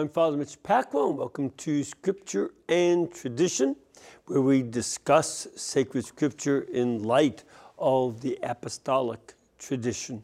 [0.00, 3.76] I'm Father Mitch Pacwa, and welcome to Scripture and Tradition,
[4.24, 7.44] where we discuss sacred scripture in light
[7.78, 10.22] of the apostolic tradition.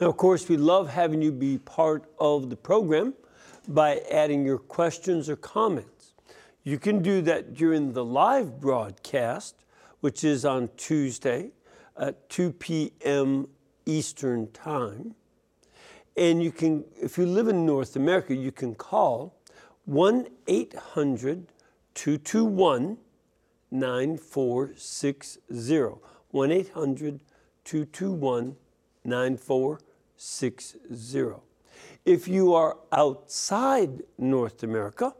[0.00, 3.14] Now, of course, we love having you be part of the program
[3.66, 6.14] by adding your questions or comments.
[6.62, 9.56] You can do that during the live broadcast,
[9.98, 11.50] which is on Tuesday
[11.98, 13.48] at 2 p.m.
[13.86, 15.16] Eastern Time.
[16.16, 19.34] And you can, if you live in North America, you can call
[19.86, 21.46] 1 800
[21.94, 22.98] 221
[23.70, 26.00] 9460.
[26.30, 27.20] 1 800
[27.64, 28.56] 221
[29.04, 31.34] 9460.
[32.04, 35.14] If you are outside North America,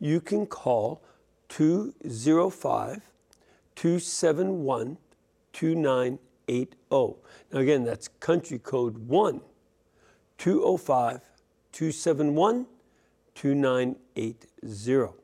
[0.00, 1.02] you can call
[1.48, 3.02] 205
[3.74, 4.98] 271
[5.52, 6.76] 2980.
[6.90, 7.16] Now,
[7.52, 9.40] again, that's country code 1
[10.42, 11.20] 205
[11.70, 12.66] 271
[13.36, 15.14] 2980.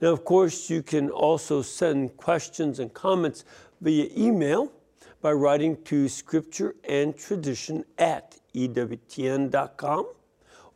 [0.00, 3.44] Now, of course, you can also send questions and comments
[3.82, 4.72] via email
[5.20, 10.06] by writing to scripture and tradition at ewtn.com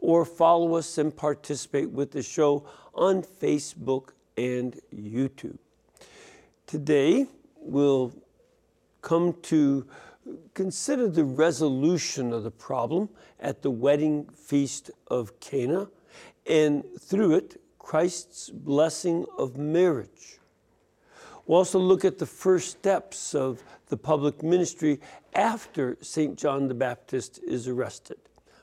[0.00, 5.56] or follow us and participate with the show on Facebook and YouTube.
[6.66, 7.26] Today,
[7.56, 8.12] we'll
[9.00, 9.86] come to
[10.54, 13.08] consider the resolution of the problem
[13.40, 15.88] at the wedding feast of Cana,
[16.46, 20.38] and through it, Christ's blessing of marriage.
[21.46, 25.00] We'll also look at the first steps of the public ministry
[25.34, 26.38] after St.
[26.38, 28.18] John the Baptist is arrested.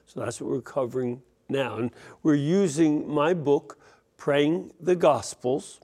[0.06, 1.76] So that's what we're covering now.
[1.76, 1.92] And
[2.24, 3.78] we're using my book,
[4.18, 5.82] Praying the Gospels.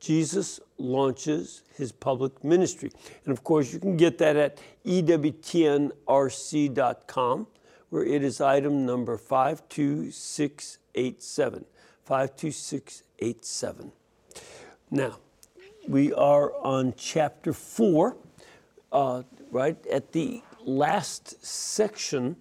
[0.00, 2.90] Jesus launches his public ministry.
[3.24, 5.92] And of course, you can get that at ewtnrc.com,
[7.90, 11.64] where it is item number 52687.
[12.04, 13.92] 52687.
[14.90, 15.18] Now,
[15.88, 18.16] we are on chapter 4,
[18.92, 22.36] uh, right at the last section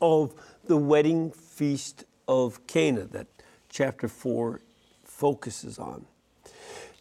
[0.00, 0.34] of
[0.64, 3.28] the wedding feast of Cana that
[3.68, 4.60] chapter 4
[5.04, 6.06] focuses on.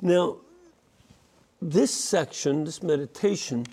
[0.04, 0.40] Now,
[1.62, 3.66] this section, this meditation,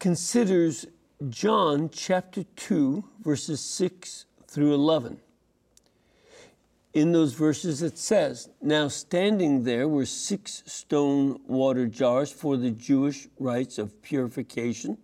[0.00, 0.86] considers
[1.28, 5.20] John chapter 2, verses 6 through 11.
[6.94, 12.72] In those verses, it says, Now standing there were six stone water jars for the
[12.72, 14.98] Jewish rites of purification,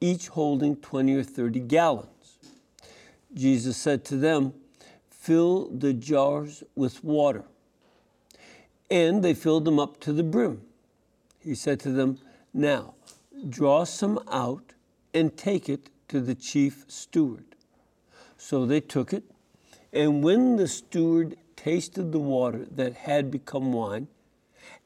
[0.00, 2.38] each holding 20 or 30 gallons.
[3.32, 4.54] Jesus said to them,
[5.08, 7.44] Fill the jars with water
[8.90, 10.62] and they filled them up to the brim.
[11.40, 12.18] He said to them,
[12.52, 12.94] Now
[13.48, 14.74] draw some out
[15.12, 17.44] and take it to the chief steward.
[18.36, 19.24] So they took it,
[19.92, 24.08] and when the steward tasted the water that had become wine,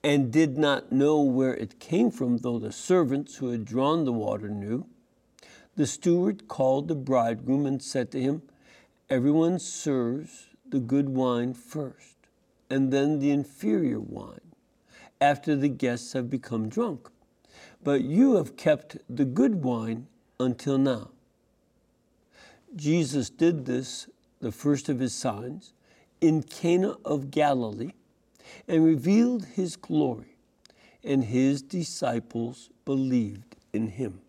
[0.03, 4.12] and did not know where it came from, though the servants who had drawn the
[4.12, 4.87] water knew,
[5.77, 8.43] the steward called the bridegroom and said to him,
[9.11, 12.19] Everyone serves the good wine first
[12.70, 14.41] and then the inferior wine,
[15.20, 17.08] after the guests have become drunk.
[17.82, 20.06] But you have kept the good wine
[20.38, 21.10] until now.
[22.76, 24.08] Jesus did this,
[24.41, 25.72] the first of his signs,
[26.20, 27.92] in Cana of Galilee,
[28.69, 30.37] and revealed his glory,
[31.02, 34.20] and his disciples believed in him.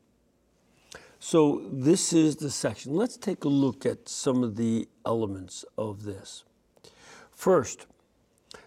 [1.20, 2.96] So, this is the section.
[2.96, 6.44] Let's take a look at some of the elements of this.
[7.30, 7.86] First,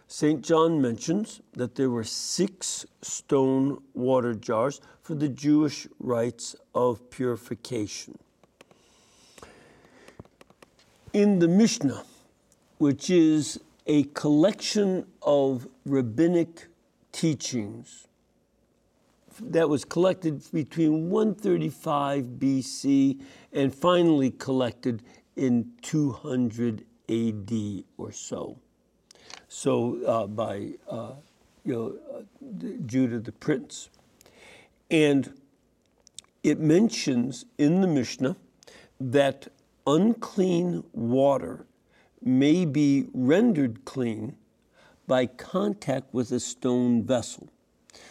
[0.06, 0.42] St.
[0.42, 8.18] John mentions that there were six stone water jars for the Jewish rites of purification.
[11.12, 12.04] In the Mishnah,
[12.78, 16.66] which is a collection of rabbinic
[17.12, 18.06] teachings
[19.40, 23.20] that was collected between 135 BC
[23.52, 25.02] and finally collected
[25.36, 28.58] in 200 AD or so
[29.54, 31.12] so uh, by uh,
[31.64, 33.88] you know uh, Judah the prince,
[34.90, 35.32] and
[36.42, 38.36] it mentions in the Mishnah
[39.00, 39.46] that
[39.86, 41.66] unclean water
[42.20, 44.34] may be rendered clean
[45.06, 47.48] by contact with a stone vessel.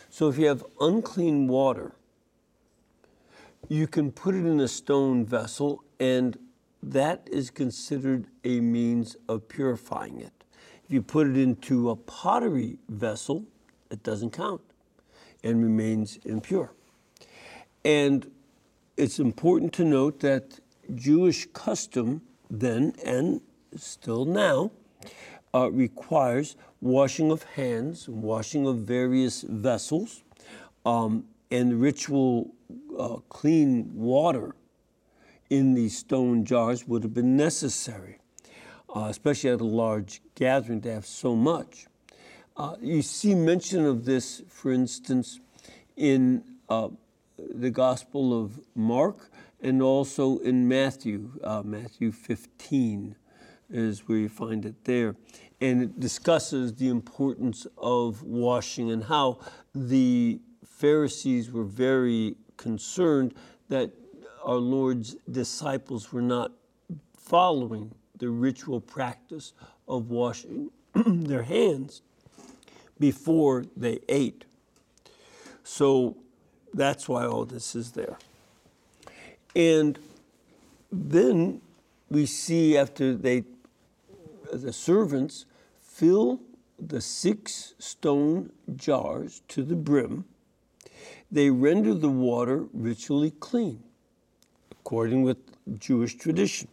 [0.10, 1.92] So if you have unclean water,
[3.68, 6.38] you can put it in a stone vessel, and
[6.82, 10.43] that is considered a means of purifying it.
[10.94, 13.46] You put it into a pottery vessel,
[13.90, 14.62] it doesn't count
[15.44, 16.72] and remains impure.
[17.84, 18.30] And
[18.96, 20.60] it's important to note that
[20.94, 23.42] Jewish custom then and
[23.76, 24.70] still now
[25.56, 30.22] uh, requires washing of hands, washing of various vessels,
[30.86, 32.54] um, and ritual
[33.00, 34.54] uh, clean water
[35.50, 38.20] in these stone jars would have been necessary,
[38.96, 41.88] uh, especially at a large gathering to have so much.
[42.56, 45.40] Uh, you see mention of this, for instance,
[45.98, 46.90] in uh,
[47.38, 49.32] the Gospel of Mark
[49.62, 53.16] and also in Matthew, uh, Matthew 15
[53.70, 55.16] is where you find it there.
[55.60, 59.40] And it discusses the importance of washing and how
[59.74, 63.34] the Pharisees were very concerned
[63.70, 63.92] that
[64.44, 66.52] our Lord's disciples were not
[67.18, 69.52] following the ritual practice
[69.86, 72.02] of washing their hands
[72.98, 74.46] before they ate.
[75.66, 76.16] So
[76.74, 78.18] that's why all this is there.
[79.58, 80.00] And
[80.90, 81.60] then
[82.10, 83.44] we see after they,
[84.54, 85.46] the servants
[85.82, 86.40] fill
[86.80, 90.24] the six stone jars to the brim,
[91.30, 93.84] they render the water ritually clean,
[94.72, 95.40] according with
[95.78, 96.70] Jewish tradition.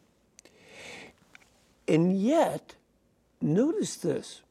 [1.90, 2.76] And yet,
[3.40, 4.42] notice this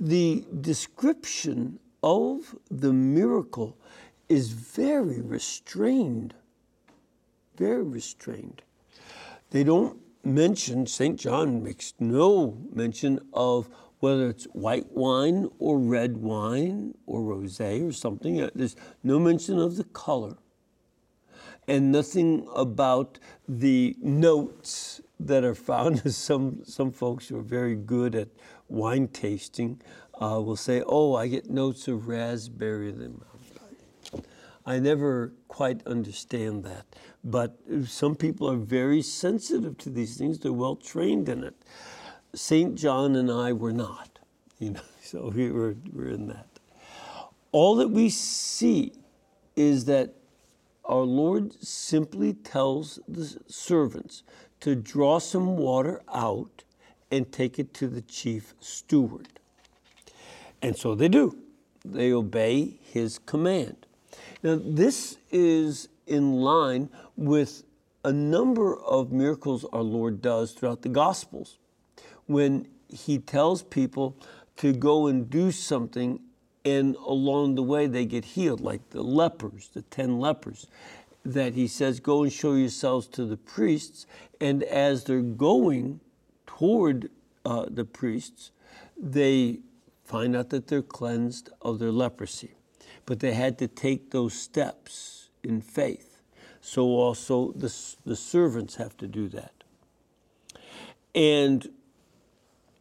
[0.00, 3.76] the description of the miracle
[4.30, 6.32] is very restrained.
[7.58, 8.62] Very restrained.
[9.50, 11.20] They don't mention, St.
[11.20, 13.68] John makes no mention of
[14.00, 18.40] whether it's white wine or red wine or rosé or something.
[18.40, 18.74] Uh, there's
[19.04, 20.38] no mention of the color
[21.68, 26.12] and nothing about the notes that are found.
[26.14, 28.28] some, some folks who are very good at
[28.68, 29.80] wine tasting
[30.20, 32.88] uh, will say, oh, I get notes of raspberry.
[32.88, 33.24] in Them,
[34.64, 36.86] I never quite understand that.
[37.24, 40.38] But some people are very sensitive to these things.
[40.38, 41.54] They're well trained in it.
[42.34, 42.74] St.
[42.74, 44.18] John and I were not,
[44.58, 46.46] you know, so we were, we're in that.
[47.50, 48.92] All that we see
[49.56, 50.14] is that
[50.84, 54.22] our Lord simply tells the servants
[54.62, 56.64] to draw some water out
[57.10, 59.28] and take it to the chief steward.
[60.62, 61.36] And so they do.
[61.84, 63.86] They obey his command.
[64.42, 67.64] Now, this is in line with
[68.04, 71.58] a number of miracles our Lord does throughout the Gospels
[72.26, 74.16] when he tells people
[74.58, 76.20] to go and do something
[76.64, 80.68] and along the way they get healed, like the lepers, the 10 lepers,
[81.24, 84.06] that he says, Go and show yourselves to the priests.
[84.40, 86.00] And as they're going
[86.46, 87.10] toward
[87.44, 88.50] uh, the priests,
[88.96, 89.60] they
[90.04, 92.52] find out that they're cleansed of their leprosy.
[93.06, 96.20] But they had to take those steps in faith.
[96.60, 97.74] So also the,
[98.04, 99.52] the servants have to do that.
[101.14, 101.68] And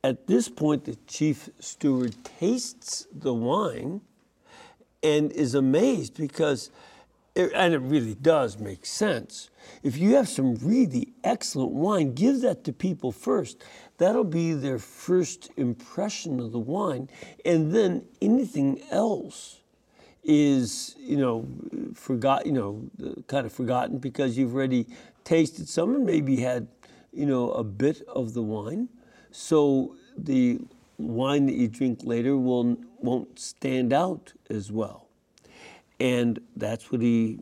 [0.03, 4.01] at this point, the chief steward tastes the wine
[5.03, 6.71] and is amazed because,
[7.35, 9.49] it, and it really does make sense.
[9.83, 13.63] If you have some really excellent wine, give that to people first.
[13.97, 17.09] That'll be their first impression of the wine.
[17.45, 19.61] And then anything else
[20.23, 21.47] is, you know,
[21.93, 22.89] forgot, you know,
[23.27, 24.87] kind of forgotten because you've already
[25.23, 26.67] tasted some and maybe had,
[27.13, 28.89] you know, a bit of the wine.
[29.31, 30.59] So the
[30.97, 35.07] wine that you drink later will won't stand out as well.
[36.01, 37.37] And that's what he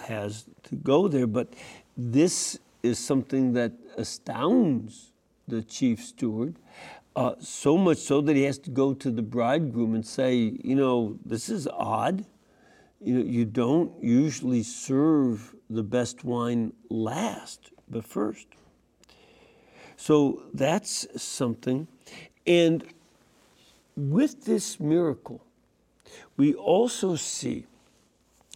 [0.00, 1.28] has to go there.
[1.28, 1.54] But
[1.96, 5.12] this is something that astounds
[5.46, 6.56] the chief steward,
[7.14, 10.74] uh, so much so that he has to go to the bridegroom and say, you
[10.74, 12.24] know, this is odd.
[13.00, 18.48] You know, you don't usually serve the best wine last, but first.
[19.96, 21.86] So that's something.
[22.44, 22.84] And
[23.96, 25.44] with this miracle,
[26.36, 27.66] we also see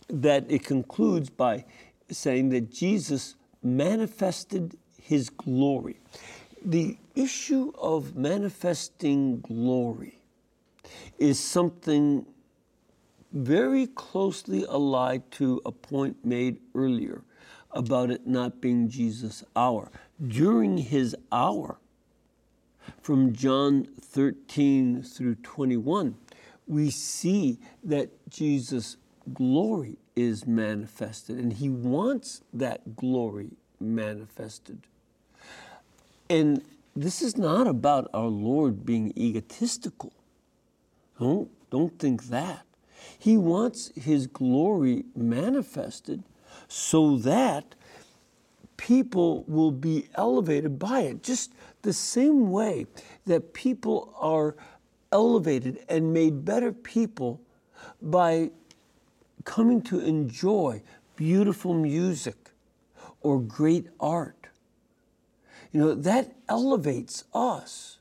[0.08, 1.64] that it concludes by
[2.10, 5.98] saying that Jesus manifested his glory
[6.64, 10.18] the issue of manifesting glory
[11.18, 12.24] is something
[13.32, 17.22] very closely allied to a point made earlier
[17.70, 19.90] about it not being Jesus' hour.
[20.24, 21.78] During his hour,
[23.00, 26.14] from John 13 through 21,
[26.66, 28.96] we see that Jesus'
[29.32, 34.86] glory is manifested, and he wants that glory manifested.
[36.28, 36.62] And
[36.94, 40.12] this is not about our Lord being egotistical.
[41.18, 42.64] Don't, don't think that.
[43.18, 46.22] He wants His glory manifested
[46.68, 47.74] so that
[48.76, 51.22] people will be elevated by it.
[51.22, 51.52] Just
[51.82, 52.86] the same way
[53.26, 54.56] that people are
[55.12, 57.40] elevated and made better people
[58.00, 58.50] by
[59.44, 60.82] coming to enjoy
[61.16, 62.50] beautiful music
[63.20, 64.48] or great art.
[65.72, 67.98] You know, that elevates us.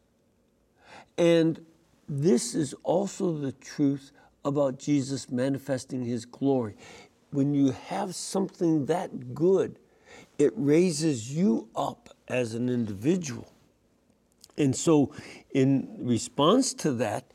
[1.17, 1.63] And
[2.09, 4.11] this is also the truth
[4.43, 6.75] about Jesus manifesting his glory.
[7.31, 9.79] When you have something that good,
[10.37, 13.53] it raises you up as an individual.
[14.57, 15.13] And so,
[15.53, 17.31] in response to that,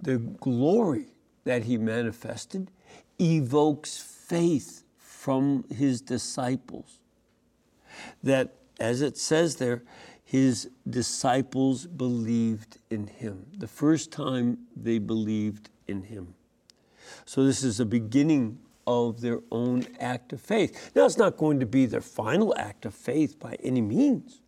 [0.00, 1.06] the glory
[1.44, 2.70] that he manifested
[3.20, 6.98] evokes faith from his disciples.
[8.22, 9.82] That, as it says there,
[10.24, 13.46] his disciples believed in him.
[13.58, 16.34] The first time they believed in him.
[17.26, 20.92] So, this is a beginning of their own act of faith.
[20.94, 24.40] Now, it's not going to be their final act of faith by any means.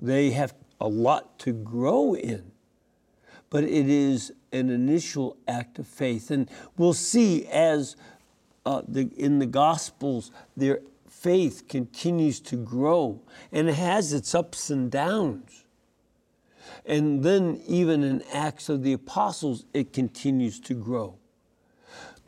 [0.00, 2.50] They have a lot to grow in,
[3.50, 6.30] but it is an initial act of faith.
[6.30, 7.96] And we'll see as
[8.66, 13.20] uh, the, in the Gospels, their faith continues to grow
[13.52, 15.64] and it has its ups and downs.
[16.86, 21.20] And then, even in Acts of the Apostles, it continues to grow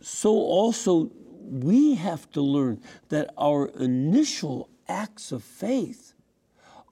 [0.02, 1.10] so also
[1.40, 6.14] we have to learn that our initial acts of faith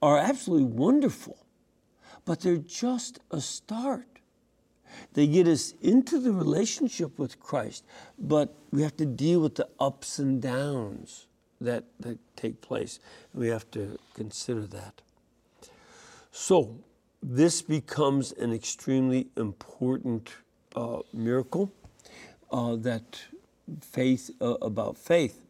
[0.01, 1.47] are absolutely wonderful,
[2.25, 4.10] but they're just a start.
[5.15, 7.85] They get us into the relationship with Christ,
[8.19, 11.27] but we have to deal with the ups and downs
[11.61, 13.01] that, that take place.
[13.35, 15.03] We have to consider that.
[16.33, 16.77] So,
[17.23, 20.31] this becomes an extremely important
[20.75, 21.71] uh, miracle
[22.51, 23.21] uh, that
[23.81, 25.41] faith uh, about faith.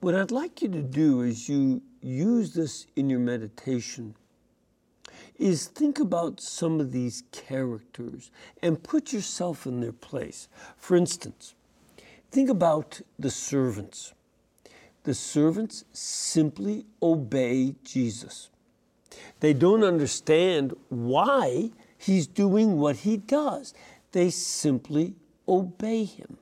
[0.00, 4.14] What I'd like you to do is you use this in your meditation
[5.38, 8.30] is think about some of these characters
[8.62, 10.48] and put yourself in their place.
[10.76, 11.54] For instance,
[12.30, 14.14] think about the servants.
[15.04, 18.50] The servants simply obey Jesus.
[19.40, 23.74] They don't understand why he's doing what he does.
[24.12, 25.14] They simply
[25.46, 26.38] obey him.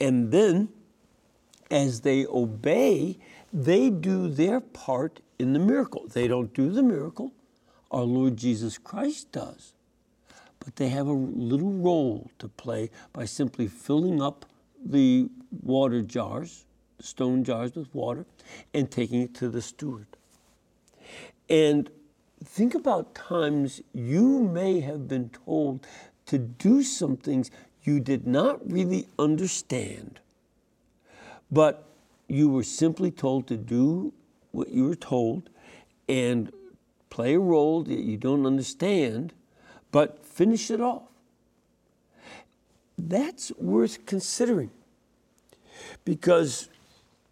[0.00, 0.68] And then,
[1.70, 3.18] as they obey,
[3.52, 6.06] they do their part in the miracle.
[6.06, 7.32] They don't do the miracle,
[7.90, 9.74] our Lord Jesus Christ does.
[10.60, 14.46] But they have a little role to play by simply filling up
[14.82, 15.28] the
[15.62, 16.64] water jars,
[17.00, 18.24] stone jars with water,
[18.72, 20.06] and taking it to the steward.
[21.50, 21.90] And
[22.44, 25.86] think about times you may have been told
[26.26, 27.50] to do some things
[27.82, 30.20] you did not really understand,
[31.50, 31.88] but
[32.28, 34.12] you were simply told to do
[34.52, 35.50] what you were told
[36.08, 36.52] and
[37.10, 39.32] play a role that you don't understand,
[39.90, 41.02] but finish it off.
[42.96, 44.70] That's worth considering
[46.04, 46.68] because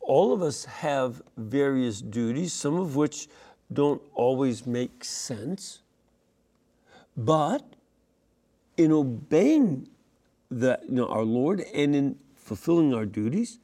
[0.01, 3.29] all of us have various duties, some of which
[3.73, 5.81] don't always make sense,
[7.17, 7.63] but
[8.77, 9.89] in obeying
[10.51, 13.59] the, you know, our Lord and in fulfilling our duties,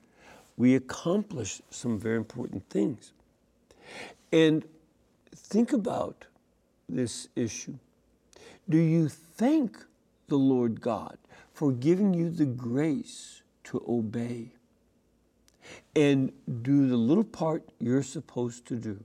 [0.56, 3.12] we accomplish some very important things.
[4.32, 4.64] And
[5.34, 6.26] think about
[6.88, 7.78] this issue.
[8.68, 9.78] Do you thank
[10.28, 11.18] the Lord God
[11.52, 14.52] for giving you the grace to obey
[15.94, 19.02] and do the little part you're supposed to do?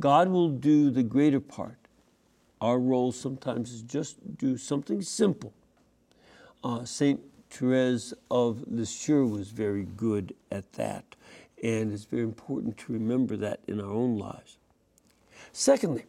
[0.00, 1.78] God will do the greater part
[2.64, 5.52] our role sometimes is just do something simple.
[6.64, 7.20] Uh, St.
[7.50, 11.04] Therese of Lisieux was very good at that,
[11.64, 14.58] and it's very important to remember that in our own lives.
[15.50, 16.04] Secondly,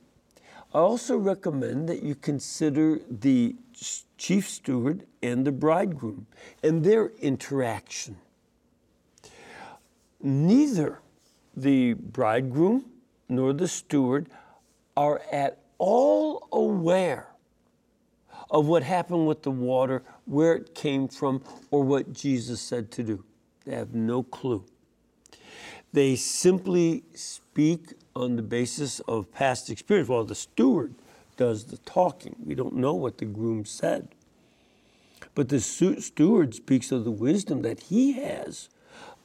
[0.73, 3.55] I also recommend that you consider the
[4.17, 6.27] chief steward and the bridegroom
[6.61, 8.17] and their interaction.
[10.21, 10.99] Neither
[11.55, 12.85] the bridegroom
[13.29, 14.27] nor the steward
[14.97, 17.29] are at all aware
[18.49, 23.03] of what happened with the water, where it came from, or what Jesus said to
[23.03, 23.23] do.
[23.65, 24.65] They have no clue.
[25.95, 30.09] They simply speak on the basis of past experience.
[30.09, 30.93] While the steward
[31.37, 32.35] does the talking.
[32.45, 34.09] We don't know what the groom said.
[35.35, 38.67] But the steward speaks of the wisdom that he has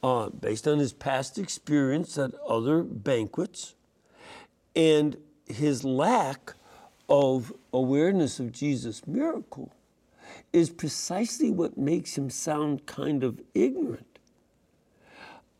[0.01, 3.75] uh, based on his past experience at other banquets.
[4.73, 6.53] And his lack
[7.09, 9.73] of awareness of Jesus' miracle
[10.53, 14.10] is precisely what makes him sound kind of ignorant.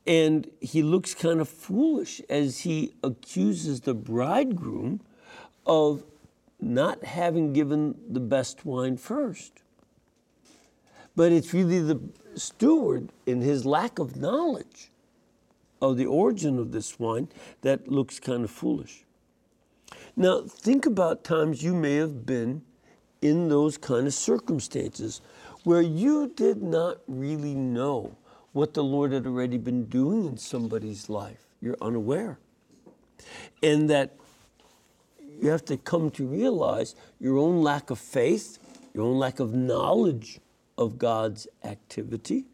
[0.08, 5.01] And he looks kind of foolish as he accuses the bridegroom
[5.65, 6.03] of
[6.60, 9.62] not having given the best wine first.
[11.15, 12.00] But it's really the
[12.36, 14.91] steward, in his lack of knowledge
[15.81, 17.27] of the origin of this wine,
[17.62, 19.03] that looks kind of foolish.
[20.15, 22.63] Now, think about times you may have been
[23.22, 25.22] in those kind of circumstances
[25.63, 28.15] where you did not really know
[28.53, 31.46] what the Lord had already been doing in somebody's life.
[31.62, 32.39] You're unaware.
[33.62, 34.15] And that
[35.39, 38.60] you have to come to realize your own lack of faith,
[38.93, 40.39] your own lack of knowledge
[40.77, 42.46] of God's activity,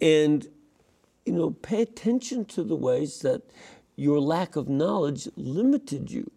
[0.00, 0.48] and
[1.24, 3.42] you know, pay attention to the ways that
[3.96, 6.30] your lack of knowledge limited you.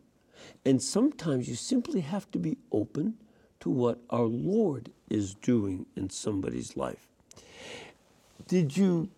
[0.66, 3.16] And sometimes you simply have to be open
[3.60, 7.09] to what our Lord is doing in somebody's life.
[8.50, 9.10] Did you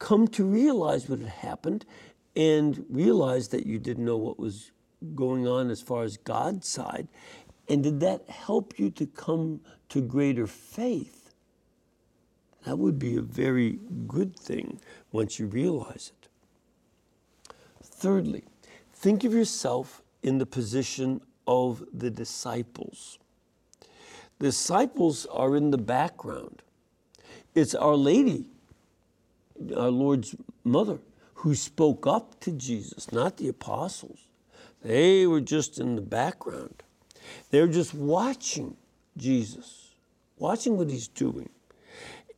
[0.00, 1.86] come to realize what had happened
[2.34, 4.72] and realize that you didn't know what was
[5.14, 7.06] going on as far as God's side?
[7.68, 9.60] And did that help you to come
[9.90, 11.32] to greater faith?
[12.64, 14.80] That would be a very good thing
[15.12, 16.28] once you realize it.
[17.84, 18.42] Thirdly,
[18.92, 23.20] think of yourself in the position of the disciples.
[24.40, 26.62] The disciples are in the background.
[27.54, 28.46] It's Our Lady,
[29.76, 30.98] our Lord's mother,
[31.34, 34.28] who spoke up to Jesus, not the apostles.
[34.82, 36.82] They were just in the background.
[37.50, 38.76] They're just watching
[39.16, 39.94] Jesus,
[40.38, 41.50] watching what he's doing.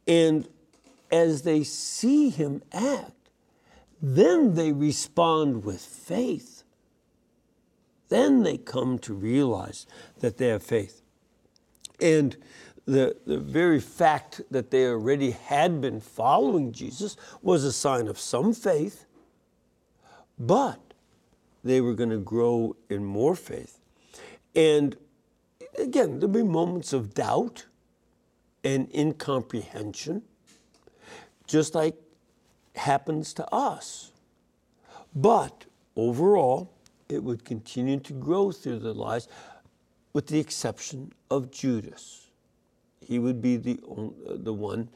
[0.07, 0.49] And
[1.11, 3.13] as they see him act,
[4.03, 6.65] then they respond with faith.
[8.09, 9.87] Then they come to realize
[10.21, 11.01] that they have faith.
[12.01, 12.37] And
[12.87, 18.19] the, the very fact that they already had been following Jesus was a sign of
[18.19, 19.07] some faith,
[20.39, 20.81] but
[21.63, 23.79] they were going to grow in more faith.
[24.55, 24.97] And
[25.79, 27.67] again, there'll be moments of doubt
[28.63, 30.23] and incomprehension,
[31.47, 31.97] just like
[32.77, 34.13] happens to us.
[35.15, 35.65] But
[35.97, 36.73] overall,
[37.09, 39.29] it would continue to grow through their lives
[40.13, 42.24] with the exception of Judas.
[43.05, 44.89] He would be the, uh, the one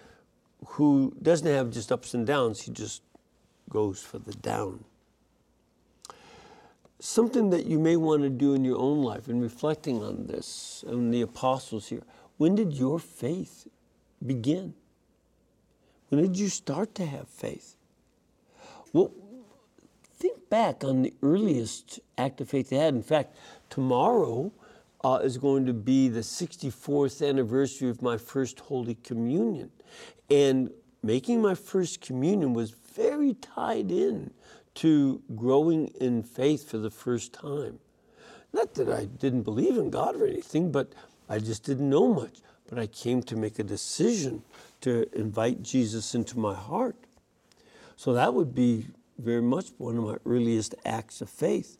[0.66, 3.02] who doesn't have just ups and downs, he just
[3.68, 4.84] goes for the down.
[7.00, 10.84] Something that you may want to do in your own life, in reflecting on this,
[10.88, 12.02] on the apostles here.
[12.38, 13.68] When did your faith
[14.24, 14.74] begin?
[16.08, 17.76] When did you start to have faith?
[18.92, 19.12] Well,
[20.18, 22.94] think back on the earliest act of faith they had.
[22.94, 23.36] In fact,
[23.70, 24.52] tomorrow
[25.04, 29.70] uh, is going to be the 64th anniversary of my first Holy Communion.
[30.30, 30.70] And
[31.02, 34.32] making my first communion was very tied in
[34.74, 37.78] to growing in faith for the first time.
[38.52, 40.92] Not that I didn't believe in God or anything, but
[41.28, 42.40] I just didn't know much.
[42.68, 44.42] But I came to make a decision
[44.82, 46.96] to invite Jesus into my heart.
[47.96, 48.86] So that would be
[49.18, 51.78] very much one of my earliest acts of faith.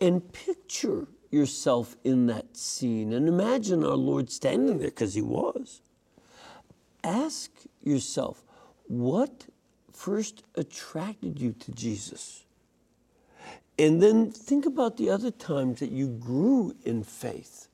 [0.00, 5.80] And picture yourself in that scene and imagine our Lord standing there because he was.
[7.04, 7.50] Ask
[7.82, 8.42] yourself,
[8.88, 9.46] what
[9.92, 12.44] first attracted you to Jesus?
[13.78, 17.68] And then think about the other times that you grew in faith,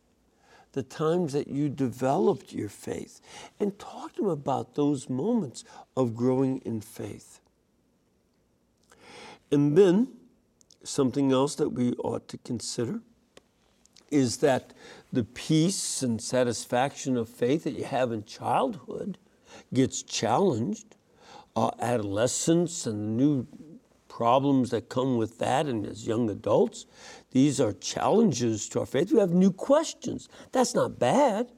[0.73, 3.21] the times that you developed your faith,
[3.59, 5.65] and talk to them about those moments
[5.97, 7.41] of growing in faith.
[9.51, 10.09] And then,
[10.85, 13.01] something else that we ought to consider
[14.11, 14.73] is that
[15.13, 19.19] the peace and satisfaction of faith that you have in childhood
[19.73, 20.97] gets challenged.
[21.55, 23.47] Uh, adolescence and new
[24.09, 26.87] problems that come with that, and as young adults,
[27.33, 29.13] these are challenges to our faith.
[29.13, 30.29] We have new questions.
[30.53, 31.53] That's not bad,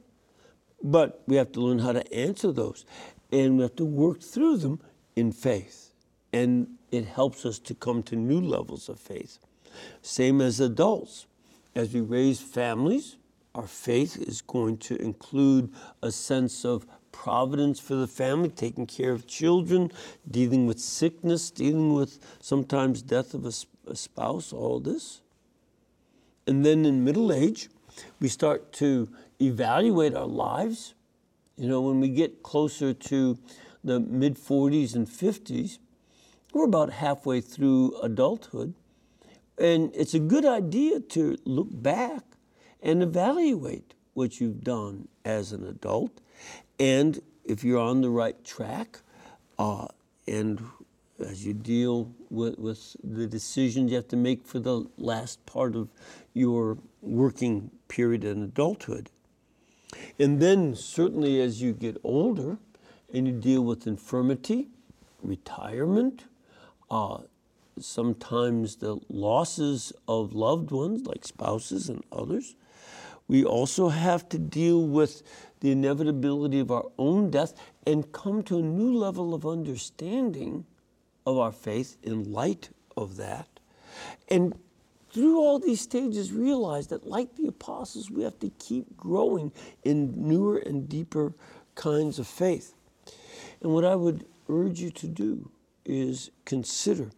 [0.81, 2.85] but we have to learn how to answer those,
[3.31, 4.81] and we have to work through them
[5.15, 5.93] in faith.
[6.31, 9.39] And it helps us to come to new levels of faith.
[10.01, 11.27] Same as adults
[11.75, 13.17] as we raise families,
[13.55, 19.11] our faith is going to include a sense of providence for the family, taking care
[19.11, 19.91] of children,
[20.29, 23.51] dealing with sickness, dealing with sometimes death of a,
[23.87, 25.21] a spouse, all this.
[26.47, 27.69] And then in middle age,
[28.19, 29.09] we start to
[29.41, 30.93] evaluate our lives.
[31.57, 33.37] You know, when we get closer to
[33.83, 35.79] the mid 40s and 50s,
[36.53, 38.73] we're about halfway through adulthood.
[39.59, 42.23] And it's a good idea to look back
[42.81, 46.21] and evaluate what you've done as an adult.
[46.79, 48.99] And if you're on the right track
[49.57, 49.87] uh,
[50.27, 50.61] and
[51.19, 55.75] as you deal with, with the decisions you have to make for the last part
[55.75, 55.89] of
[56.33, 59.09] your working period in adulthood.
[60.17, 62.57] And then, certainly, as you get older
[63.13, 64.67] and you deal with infirmity,
[65.21, 66.25] retirement,
[66.89, 67.19] uh,
[67.81, 72.55] sometimes the losses of loved ones like spouses and others.
[73.27, 75.21] We also have to deal with
[75.59, 77.53] the inevitability of our own death
[77.85, 80.65] and come to a new level of understanding
[81.25, 83.47] of our faith in light of that.
[84.29, 84.57] And
[85.11, 89.51] through all these stages, realize that, like the apostles, we have to keep growing
[89.83, 91.33] in newer and deeper
[91.75, 92.73] kinds of faith.
[93.61, 95.51] And what I would urge you to do
[95.85, 97.11] is consider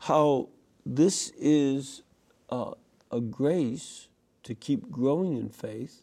[0.00, 0.48] how
[0.84, 2.02] this is
[2.50, 2.72] uh,
[3.10, 4.08] a grace
[4.42, 6.02] to keep growing in faith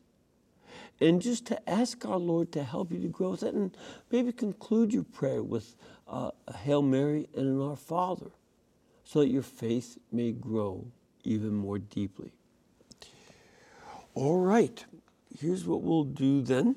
[0.99, 3.75] and just to ask our Lord to help you to grow with it and
[4.11, 5.75] maybe conclude your prayer with
[6.07, 8.31] uh, a Hail Mary and an Our Father
[9.03, 10.85] so that your faith may grow
[11.23, 12.31] even more deeply.
[14.13, 14.83] All right,
[15.39, 16.75] here's what we'll do then.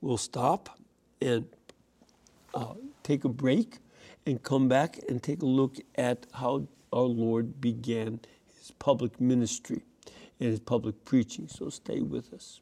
[0.00, 0.78] We'll stop
[1.20, 1.46] and
[2.54, 3.78] uh, take a break
[4.26, 8.20] and come back and take a look at how our Lord began
[8.58, 9.82] his public ministry
[10.40, 11.48] and his public preaching.
[11.48, 12.60] So stay with us.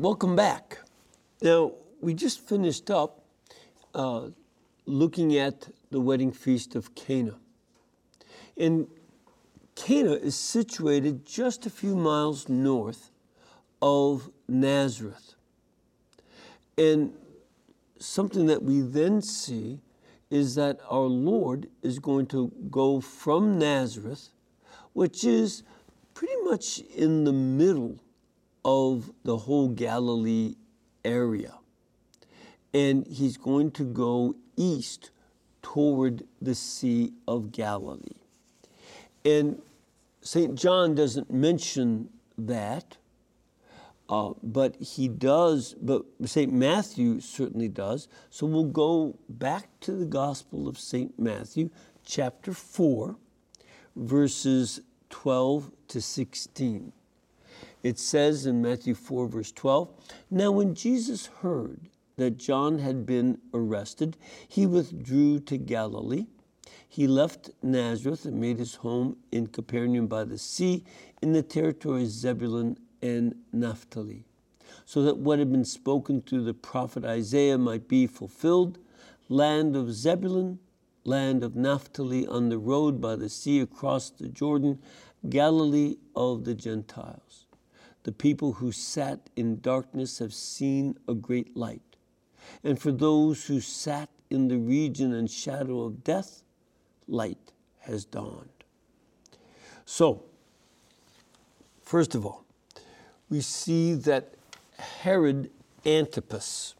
[0.00, 0.78] Welcome back.
[1.42, 3.22] Now, we just finished up
[3.94, 4.28] uh,
[4.86, 7.34] looking at the wedding feast of Cana.
[8.56, 8.86] And
[9.74, 13.10] Cana is situated just a few miles north
[13.82, 15.34] of Nazareth.
[16.78, 17.12] And
[17.98, 19.80] something that we then see
[20.30, 24.30] is that our Lord is going to go from Nazareth,
[24.94, 25.62] which is
[26.14, 27.98] pretty much in the middle
[28.64, 30.56] of the whole Galilee
[31.04, 31.54] area.
[32.72, 35.10] And he's going to go east
[35.62, 38.20] toward the Sea of Galilee.
[39.24, 39.60] And
[40.22, 40.54] St.
[40.54, 42.96] John doesn't mention that,
[44.08, 46.52] uh, but he does, but St.
[46.52, 48.08] Matthew certainly does.
[48.28, 51.18] So we'll go back to the Gospel of St.
[51.18, 51.70] Matthew,
[52.04, 53.16] chapter 4,
[53.96, 56.92] verses 12 to 16.
[57.82, 59.90] It says in Matthew 4, verse 12
[60.30, 64.16] Now, when Jesus heard that John had been arrested,
[64.46, 66.26] he withdrew to Galilee.
[66.86, 70.84] He left Nazareth and made his home in Capernaum by the sea
[71.22, 74.24] in the territory of Zebulun and Naphtali,
[74.84, 78.78] so that what had been spoken through the prophet Isaiah might be fulfilled
[79.30, 80.58] land of Zebulun,
[81.04, 84.80] land of Naphtali, on the road by the sea across the Jordan,
[85.28, 87.46] Galilee of the Gentiles.
[88.02, 91.96] The people who sat in darkness have seen a great light.
[92.64, 96.42] And for those who sat in the region and shadow of death,
[97.06, 98.48] light has dawned.
[99.84, 100.24] So,
[101.82, 102.44] first of all,
[103.28, 104.34] we see that
[104.78, 105.50] Herod
[105.84, 106.74] Antipas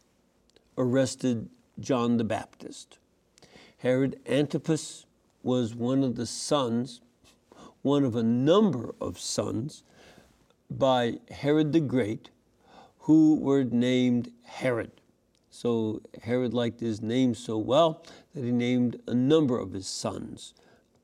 [0.77, 2.97] arrested John the Baptist.
[3.77, 5.05] Herod Antipas
[5.43, 7.01] was one of the sons,
[7.81, 9.83] one of a number of sons
[10.77, 12.29] by Herod the Great,
[12.99, 14.91] who were named Herod.
[15.49, 18.03] So Herod liked his name so well
[18.33, 20.53] that he named a number of his sons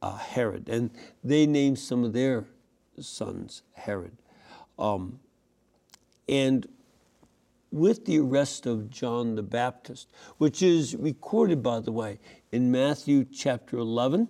[0.01, 0.91] uh, Herod, and
[1.23, 2.45] they named some of their
[2.99, 4.17] sons Herod.
[4.79, 5.19] Um,
[6.29, 6.67] and
[7.71, 12.19] with the arrest of John the Baptist, which is recorded, by the way,
[12.51, 14.29] in Matthew chapter 11,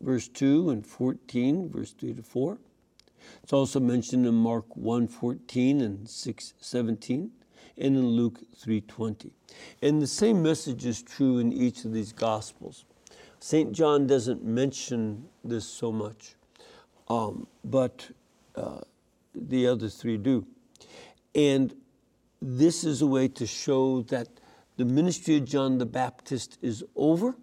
[0.00, 2.58] verse 2 and 14, verse 3 to 4,
[3.42, 7.30] it's also mentioned in Mark 1:14 and 6:17
[7.76, 9.32] and in Luke 3:20.
[9.82, 12.84] And the same message is true in each of these gospels.
[13.40, 13.72] St.
[13.72, 16.34] John doesn't mention this so much,
[17.08, 18.10] um, but
[18.56, 18.80] uh,
[19.34, 20.44] the other three do.
[21.34, 21.74] And
[22.42, 24.28] this is a way to show that
[24.76, 27.36] the ministry of John the Baptist is over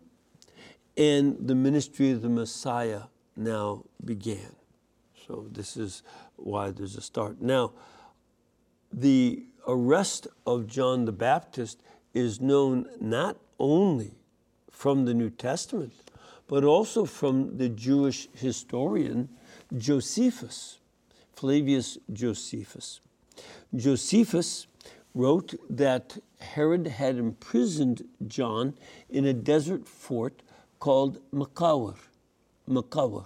[0.98, 3.04] and the ministry of the Messiah
[3.36, 4.56] now began.
[5.27, 6.03] So this is
[6.35, 7.41] why there's a start.
[7.41, 7.71] Now,
[8.91, 11.81] the arrest of John the Baptist
[12.13, 14.11] is known not only
[14.69, 15.93] from the New Testament,
[16.47, 19.29] but also from the Jewish historian
[19.75, 20.77] Josephus,
[21.33, 23.01] Flavius Josephus.
[23.75, 24.67] Josephus
[25.15, 28.75] wrote that Herod had imprisoned John
[29.09, 30.43] in a desert fort
[30.79, 31.95] called Makawar.
[32.69, 33.25] Makawar.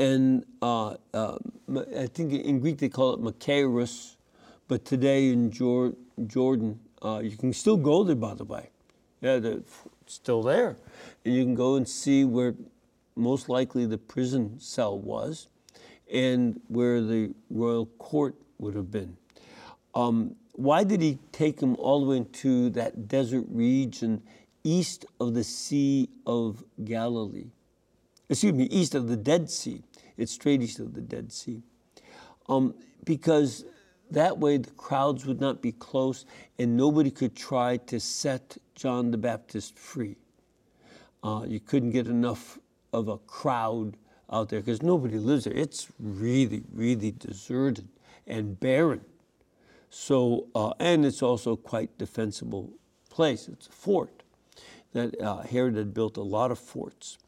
[0.00, 1.36] And uh, uh,
[1.94, 4.16] I think in Greek they call it Machaerus,
[4.66, 5.92] but today in Jor-
[6.26, 8.70] Jordan, uh, you can still go there, by the way.
[9.20, 10.78] Yeah, it's still there.
[11.26, 12.54] And you can go and see where
[13.14, 15.48] most likely the prison cell was
[16.10, 19.18] and where the royal court would have been.
[19.94, 24.22] Um, why did he take him all the way into that desert region
[24.64, 27.50] east of the Sea of Galilee?
[28.30, 29.82] Excuse me, east of the Dead Sea.
[30.20, 31.62] It's straight east of the Dead Sea.
[32.48, 33.64] Um, because
[34.10, 36.26] that way the crowds would not be close
[36.58, 40.16] and nobody could try to set John the Baptist free.
[41.22, 42.58] Uh, you couldn't get enough
[42.92, 43.96] of a crowd
[44.32, 45.54] out there because nobody lives there.
[45.54, 47.88] It's really, really deserted
[48.26, 49.02] and barren.
[49.90, 52.70] So, uh, and it's also quite defensible
[53.10, 53.48] place.
[53.48, 54.22] It's a fort
[54.92, 57.18] that uh, Herod had built a lot of forts.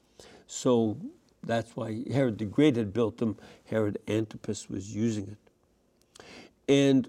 [0.46, 0.96] So
[1.44, 3.37] that's why Herod the Great had built them.
[3.64, 6.24] Herod Antipas was using it.
[6.68, 7.09] And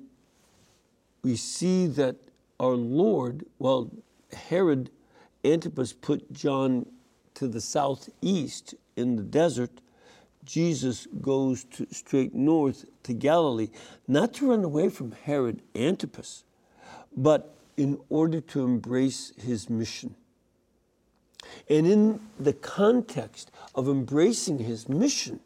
[1.22, 2.16] we see that
[2.60, 3.92] our Lord, well,
[4.34, 4.90] Herod
[5.46, 6.86] Antipas put John
[7.36, 9.82] to the southeast in the desert
[10.46, 13.70] Jesus goes to, straight north to Galilee,
[14.08, 16.44] not to run away from Herod Antipas,
[17.16, 20.16] but in order to embrace his mission.
[21.70, 25.40] And in the context of embracing his mission,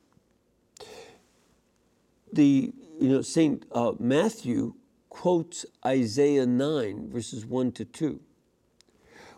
[2.32, 4.74] the you know Saint uh, Matthew
[5.10, 8.20] quotes Isaiah 9 verses 1 to 2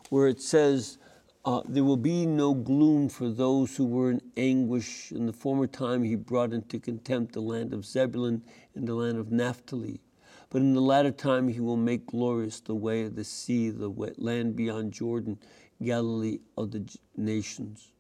[0.10, 0.98] where it says
[1.46, 5.12] uh, there will be no gloom for those who were in anguish.
[5.12, 8.44] In the former time, he brought into contempt the land of Zebulun
[8.76, 10.02] and the land of Naphtali.
[10.50, 13.90] But in the latter time, he will make glorious the way of the sea, the
[14.18, 15.40] land beyond Jordan,
[15.84, 16.84] Galilee of the
[17.16, 17.92] nations.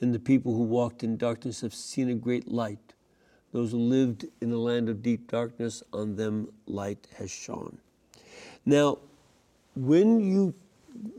[0.00, 2.94] And the people who walked in darkness have seen a great light.
[3.52, 7.78] Those who lived in the land of deep darkness, on them light has shone.
[8.64, 8.98] Now,
[9.74, 10.54] when you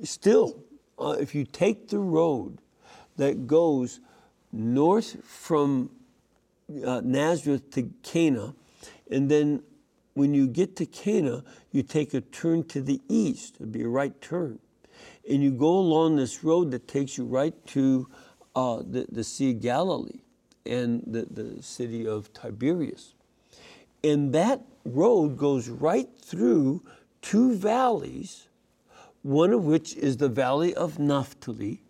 [0.03, 0.63] still
[1.01, 2.59] uh, if you take the road
[3.17, 3.99] that goes
[4.51, 5.89] north from
[6.85, 8.53] uh, Nazareth to Cana,
[9.09, 9.63] and then
[10.13, 13.87] when you get to Cana, you take a turn to the east, it'd be a
[13.87, 14.59] right turn,
[15.29, 18.07] and you go along this road that takes you right to
[18.55, 20.21] uh, the, the Sea of Galilee
[20.65, 23.13] and the, the city of Tiberias.
[24.03, 26.83] And that road goes right through
[27.21, 28.47] two valleys
[29.21, 31.83] one of which is the Valley of Naphtali,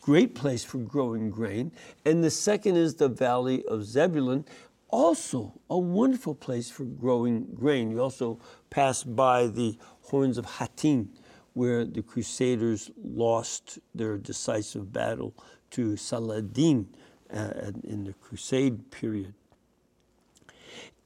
[0.00, 1.72] great place for growing grain,
[2.04, 4.44] and the second is the Valley of Zebulun,
[4.88, 7.90] also a wonderful place for growing grain.
[7.90, 8.38] You also
[8.70, 11.08] pass by the horns of Hattin,
[11.54, 15.34] where the Crusaders lost their decisive battle
[15.70, 16.88] to Saladin
[17.32, 19.34] uh, in the Crusade period.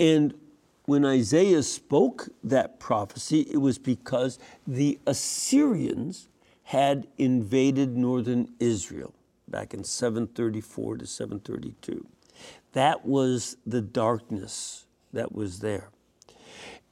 [0.01, 0.35] And
[0.87, 6.29] when Isaiah spoke that prophecy, it was because the Assyrians
[6.65, 9.15] had invaded northern Israel
[9.49, 12.07] back in 734 to 732.
[12.73, 15.91] That was the darkness that was there.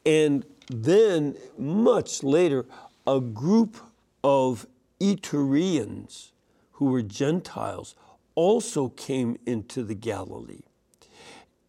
[0.05, 2.65] And then, much later,
[3.07, 3.77] a group
[4.25, 4.67] of
[5.01, 6.33] Itureans
[6.73, 7.95] who were Gentiles
[8.35, 10.63] also came into the Galilee.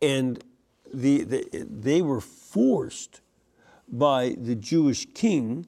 [0.02, 0.44] And
[0.94, 3.22] the, the, they were forced
[3.88, 5.66] by the Jewish king,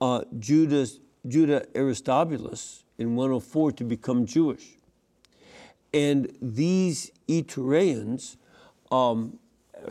[0.00, 0.86] uh, Judah,
[1.26, 4.76] Judah Aristobulus, in 104 to become Jewish.
[5.92, 8.36] And these Itureans
[8.90, 9.38] um,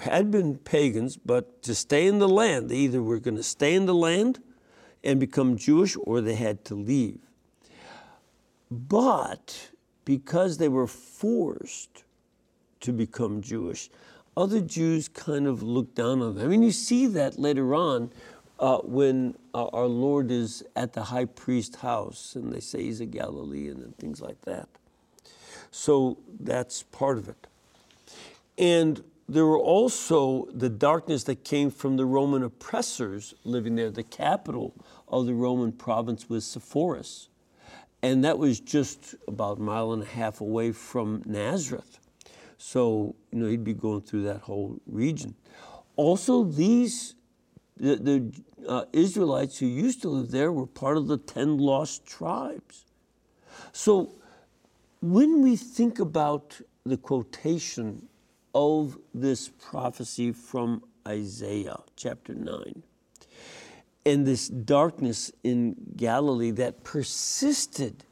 [0.01, 3.73] had been pagans, but to stay in the land, they either were going to stay
[3.73, 4.39] in the land
[5.05, 7.19] and become Jewish or they had to leave.
[8.69, 9.69] But
[10.03, 12.03] because they were forced
[12.81, 13.89] to become Jewish,
[14.35, 16.45] other Jews kind of looked down on them.
[16.45, 18.11] I mean, you see that later on
[18.59, 22.99] uh, when uh, our Lord is at the high priest's house and they say he's
[22.99, 24.67] a Galilean and things like that.
[25.71, 27.47] So that's part of it.
[28.57, 33.89] And there were also the darkness that came from the Roman oppressors living there.
[33.89, 34.73] The capital
[35.07, 37.29] of the Roman province was Sepphoris.
[38.01, 41.99] And that was just about a mile and a half away from Nazareth.
[42.57, 45.35] So you know, he'd be going through that whole region.
[45.95, 47.15] Also, these
[47.77, 52.05] the, the uh, Israelites who used to live there were part of the ten lost
[52.05, 52.85] tribes.
[53.73, 54.15] So,
[55.01, 58.07] when we think about the quotation
[58.53, 62.83] of this prophecy from Isaiah chapter 9,
[64.05, 68.03] and this darkness in Galilee that persisted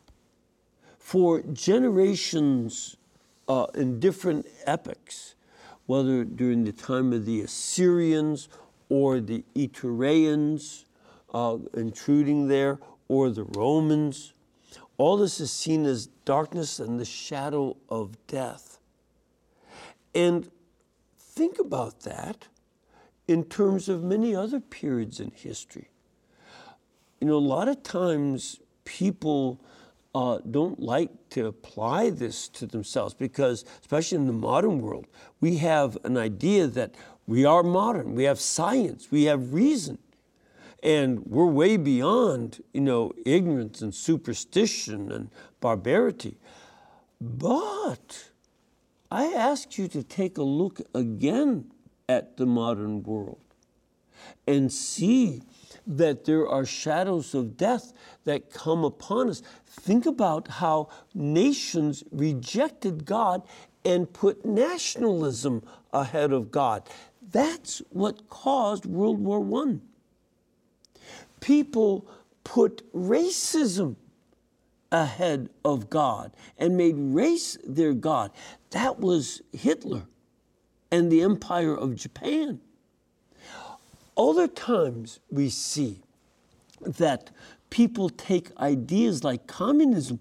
[0.97, 2.97] for generations
[3.47, 5.35] uh, in different epochs,
[5.85, 8.49] whether during the time of the Assyrians
[8.89, 10.85] or the Itureans
[11.33, 14.33] uh, intruding there, or the Romans.
[14.97, 18.79] All this is seen as darkness and the shadow of death.
[20.15, 20.49] And
[21.19, 22.47] think about that
[23.27, 25.89] in terms of many other periods in history.
[27.19, 29.61] You know, a lot of times people
[30.13, 35.07] uh, don't like to apply this to themselves because, especially in the modern world,
[35.39, 36.93] we have an idea that
[37.25, 39.97] we are modern, we have science, we have reason.
[40.83, 45.29] And we're way beyond, you know, ignorance and superstition and
[45.61, 46.37] barbarity.
[47.21, 48.31] But
[49.09, 51.71] I ask you to take a look again
[52.09, 53.39] at the modern world
[54.47, 55.41] and see
[55.85, 57.93] that there are shadows of death
[58.25, 59.41] that come upon us.
[59.65, 63.41] Think about how nations rejected God
[63.85, 66.83] and put nationalism ahead of God.
[67.31, 69.79] That's what caused World War I.
[71.39, 72.07] People
[72.43, 73.95] put racism
[74.91, 78.31] ahead of God and made race their God.
[78.69, 80.03] That was Hitler
[80.93, 82.59] and the Empire of Japan.
[84.15, 86.03] Other times we see
[86.81, 87.31] that
[87.71, 90.19] people take ideas like communism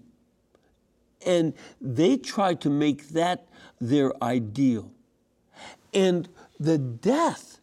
[1.23, 3.45] and they try to make that
[3.79, 4.91] their ideal.
[5.93, 6.27] And
[6.59, 7.59] the death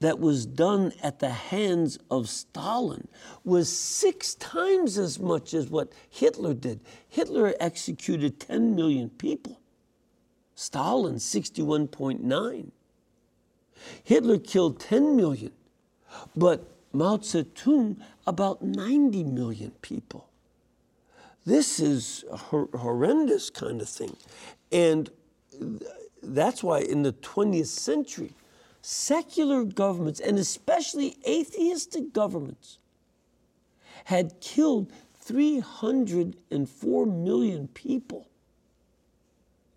[0.00, 3.06] that was done at the hands of Stalin
[3.44, 6.80] was six times as much as what Hitler did.
[7.08, 9.60] Hitler executed 10 million people,
[10.54, 12.70] Stalin, 61.9.
[14.02, 15.52] Hitler killed 10 million,
[16.36, 20.28] but Mao Zedong, about 90 million people.
[21.44, 24.16] This is a horrendous kind of thing.
[24.72, 25.10] And
[26.22, 28.32] that's why in the 20th century,
[28.80, 32.78] secular governments, and especially atheistic governments,
[34.04, 34.90] had killed
[35.20, 38.28] 304 million people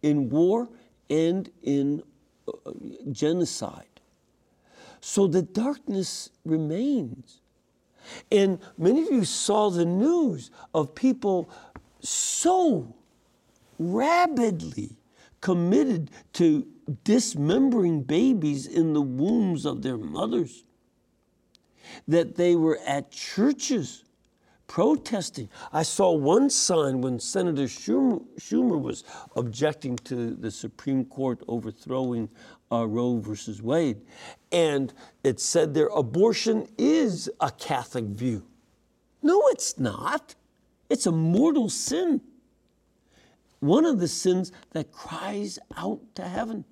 [0.02, 0.70] in war
[1.10, 2.04] and in
[2.48, 2.72] uh,
[3.12, 3.86] genocide.
[5.02, 7.42] So the darkness remains.
[8.32, 11.50] And many of you saw the news of people
[12.02, 12.96] so
[13.80, 14.98] rabidly
[15.42, 16.68] committed to
[17.04, 20.64] dismembering babies in the wombs of their mothers,
[22.08, 24.04] that they were at churches
[24.68, 25.50] protesting.
[25.72, 29.04] I saw one sign when Senator Schumer, Schumer was
[29.36, 32.30] objecting to the Supreme Court overthrowing
[32.72, 34.02] uh, Roe versus Wade,
[34.52, 38.46] and it said there abortion is a Catholic view.
[39.24, 40.36] No, it's not.
[40.90, 42.22] It's a mortal sin
[43.60, 46.66] one of the sins that cries out to heaven.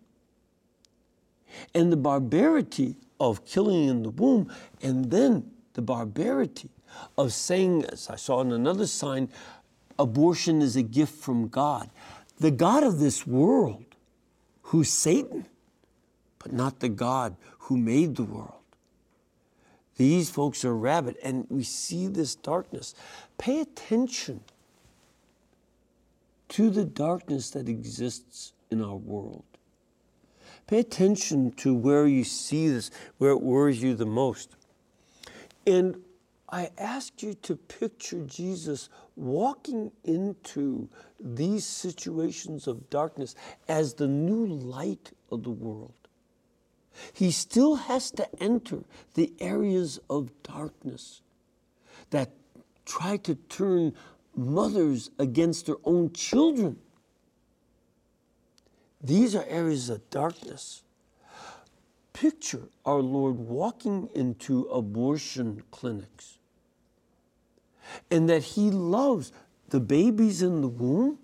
[1.74, 6.70] And the barbarity of killing in the womb, and then the barbarity
[7.18, 8.10] of saying, this.
[8.10, 9.30] I saw in another sign,
[9.98, 11.90] abortion is a gift from God.
[12.40, 13.86] The God of this world,
[14.64, 15.46] who's Satan,
[16.40, 18.52] but not the God who made the world.
[19.98, 22.94] These folks are rabid, and we see this darkness.
[23.38, 24.42] Pay attention
[26.50, 29.44] to the darkness that exists in our world.
[30.68, 34.56] Pay attention to where you see this, where it worries you the most.
[35.66, 36.02] And
[36.50, 40.90] I ask you to picture Jesus walking into
[41.20, 43.36] these situations of darkness
[43.68, 45.94] as the new light of the world.
[47.14, 48.84] He still has to enter
[49.16, 51.22] the areas of darkness
[52.12, 52.32] that
[52.86, 53.94] try to turn
[54.36, 56.78] mothers against their own children.
[59.02, 60.84] These are areas of darkness.
[62.14, 66.35] Picture our Lord walking into abortion clinics
[68.10, 69.32] and that He loves
[69.70, 71.20] the babies in the womb.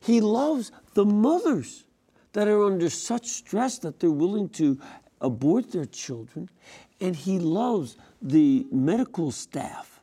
[0.00, 1.84] He loves the mothers
[2.32, 4.78] that are under such stress that they're willing to
[5.20, 6.50] abort their children.
[7.00, 9.98] And He loves the medical staff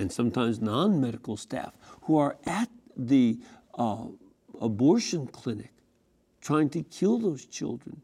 [0.00, 3.38] and sometimes non medical staff who are at the
[3.74, 4.06] uh,
[4.60, 5.72] abortion clinic
[6.40, 8.00] trying to kill those children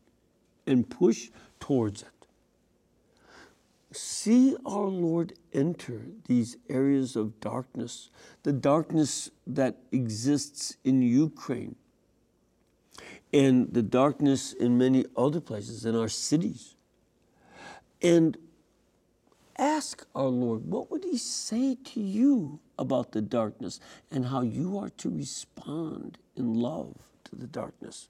[0.66, 2.08] and push towards it.
[3.96, 8.10] See our Lord enter these areas of darkness,
[8.42, 11.76] the darkness that exists in Ukraine,
[13.32, 16.74] and the darkness in many other places in our cities.
[18.02, 18.36] And
[19.56, 23.80] ask our Lord, what would He say to you about the darkness
[24.10, 26.94] and how you are to respond in love
[27.24, 28.08] to the darkness?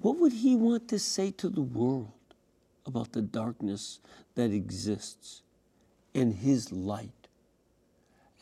[0.00, 2.12] What would He want to say to the world
[2.86, 4.00] about the darkness
[4.34, 5.42] that exists
[6.14, 7.28] in His light?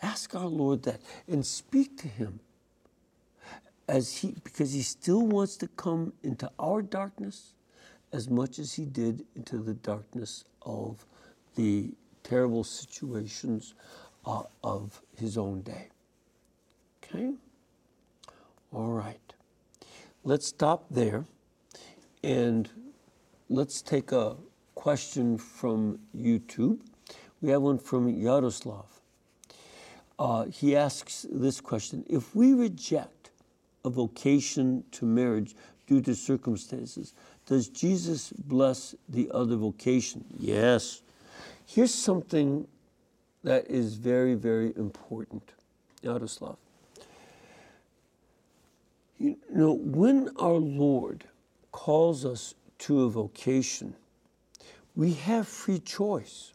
[0.02, 2.40] Ask our Lord that and speak to Him
[3.88, 7.54] as He, because He still wants to come into our darkness
[8.12, 11.04] as much as He did into the darkness of
[11.56, 11.90] the
[12.22, 13.74] terrible situations
[14.24, 15.88] uh, of His own day.
[17.02, 17.32] Okay?
[18.72, 19.18] All right.
[20.24, 21.24] Let's stop there.
[22.22, 22.68] And
[23.48, 24.36] let's take a
[24.74, 26.78] question from YouTube.
[27.40, 28.86] We have one from Yaroslav.
[30.18, 33.30] Uh, he asks this question If we reject
[33.84, 35.54] a vocation to marriage
[35.86, 37.14] due to circumstances,
[37.46, 40.24] does Jesus bless the other vocation?
[40.38, 41.02] Yes.
[41.66, 42.66] Here's something
[43.44, 45.42] that is very, very important,
[46.02, 46.56] Yaroslav.
[49.18, 51.24] You know, when our Lord
[51.72, 53.94] calls us to a vocation,
[54.94, 56.52] we have free choice.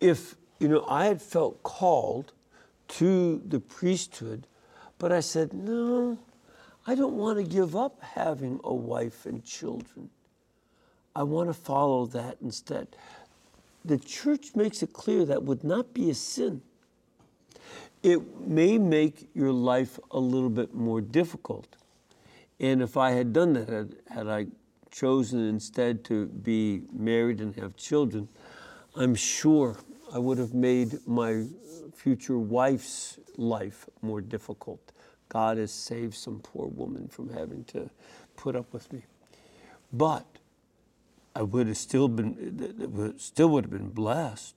[0.00, 2.32] If, you know, I had felt called
[2.88, 4.46] to the priesthood,
[4.98, 6.18] but I said, no,
[6.86, 10.10] I don't want to give up having a wife and children.
[11.16, 12.88] I want to follow that instead.
[13.84, 16.62] The church makes it clear that would not be a sin
[18.04, 21.66] it may make your life a little bit more difficult.
[22.60, 24.46] And if I had done that, had, had I
[24.90, 28.28] chosen instead to be married and have children,
[28.96, 29.76] I'm sure
[30.12, 31.46] I would have made my
[31.94, 34.92] future wife's life more difficult.
[35.28, 37.90] God has saved some poor woman from having to
[38.36, 39.02] put up with me.
[39.92, 40.26] But
[41.34, 44.54] I would have still been, still would have been blessed.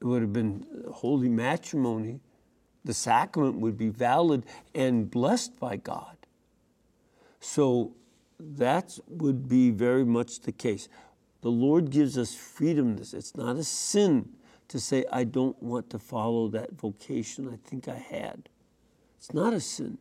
[0.00, 2.20] It would have been holy matrimony
[2.86, 6.15] the sacrament would be valid and blessed by God.
[7.46, 7.94] So
[8.40, 10.88] that would be very much the case.
[11.42, 12.98] The Lord gives us freedom.
[12.98, 14.30] It's not a sin
[14.66, 18.48] to say, I don't want to follow that vocation I think I had.
[19.16, 19.98] It's not a sin.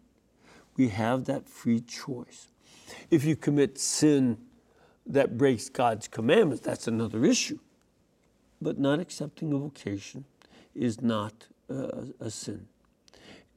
[0.76, 2.48] We have that free choice.
[3.12, 4.40] If you commit sin
[5.06, 7.60] that breaks God's commandments, that's another issue.
[8.60, 10.26] But not accepting a vocation
[10.74, 12.68] is not uh, a sin.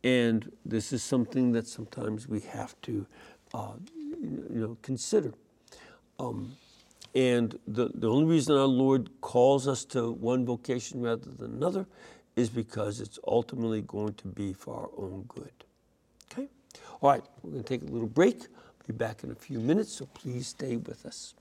[0.05, 3.07] And this is something that sometimes we have to,
[3.55, 3.72] uh,
[4.20, 5.32] you know, consider.
[6.18, 6.57] Um,
[7.14, 11.86] and the, the only reason our Lord calls us to one vocation rather than another
[12.36, 15.53] is because it's ultimately going to be for our own good.
[16.30, 16.49] Okay?
[17.01, 18.46] All right, we're going to take a little break.
[18.86, 21.34] Be back in a few minutes, so please stay with us.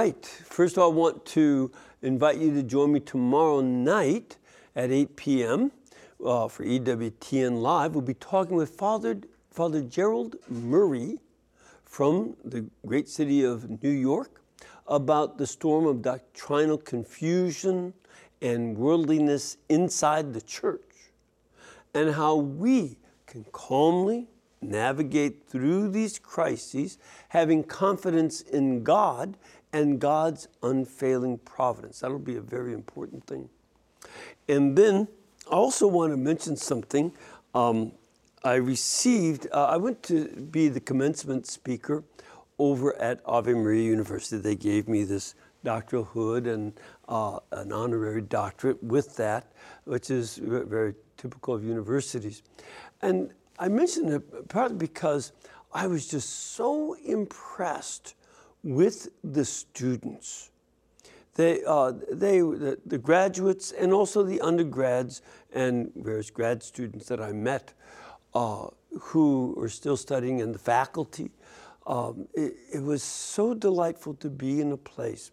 [0.00, 0.24] Right.
[0.24, 1.70] First of all, I want to
[2.00, 4.38] invite you to join me tomorrow night
[4.74, 5.72] at 8 p.m.
[6.24, 7.94] Uh, for EWTN Live.
[7.94, 9.20] We'll be talking with Father,
[9.50, 11.18] Father Gerald Murray
[11.84, 14.40] from the great city of New York
[14.86, 17.92] about the storm of doctrinal confusion
[18.40, 20.94] and worldliness inside the church
[21.92, 22.96] and how we
[23.26, 24.28] can calmly
[24.62, 26.98] navigate through these crises,
[27.28, 29.36] having confidence in God
[29.72, 32.00] and God's unfailing providence.
[32.00, 33.48] That'll be a very important thing.
[34.48, 35.08] And then
[35.50, 37.12] I also want to mention something.
[37.54, 37.92] Um,
[38.42, 42.04] I received, uh, I went to be the commencement speaker
[42.58, 44.38] over at Ave Maria University.
[44.38, 46.72] They gave me this doctoral hood and
[47.08, 49.52] uh, an honorary doctorate with that,
[49.84, 52.42] which is very typical of universities.
[53.02, 55.32] And I mentioned it partly because
[55.72, 58.14] I was just so impressed
[58.62, 60.50] with the students
[61.34, 67.20] they, uh, they the, the, graduates and also the undergrads and various grad students that
[67.20, 67.72] I met
[68.34, 68.66] uh,
[69.00, 71.30] who are still studying and the faculty.
[71.86, 75.30] Um, it, it was so delightful to be in a place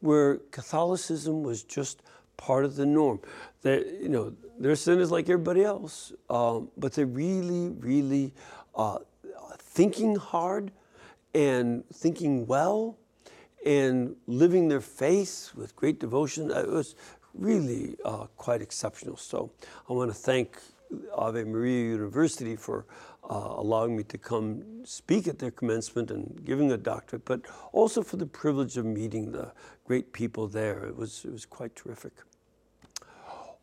[0.00, 2.02] where Catholicism was just
[2.36, 3.20] part of the norm.
[3.62, 8.34] They, you know, they're sinners like everybody else, um, but they're really, really
[8.74, 8.98] uh,
[9.58, 10.72] thinking hard
[11.34, 12.96] and thinking well
[13.64, 16.50] and living their faith with great devotion.
[16.50, 16.94] It was
[17.32, 19.16] really uh, quite exceptional.
[19.16, 19.50] So
[19.88, 20.58] I want to thank
[21.14, 22.86] Ave Maria University for
[23.28, 27.40] uh, allowing me to come speak at their commencement and giving a doctorate, but
[27.72, 29.52] also for the privilege of meeting the
[29.84, 30.84] great people there.
[30.84, 32.12] It was, it was quite terrific.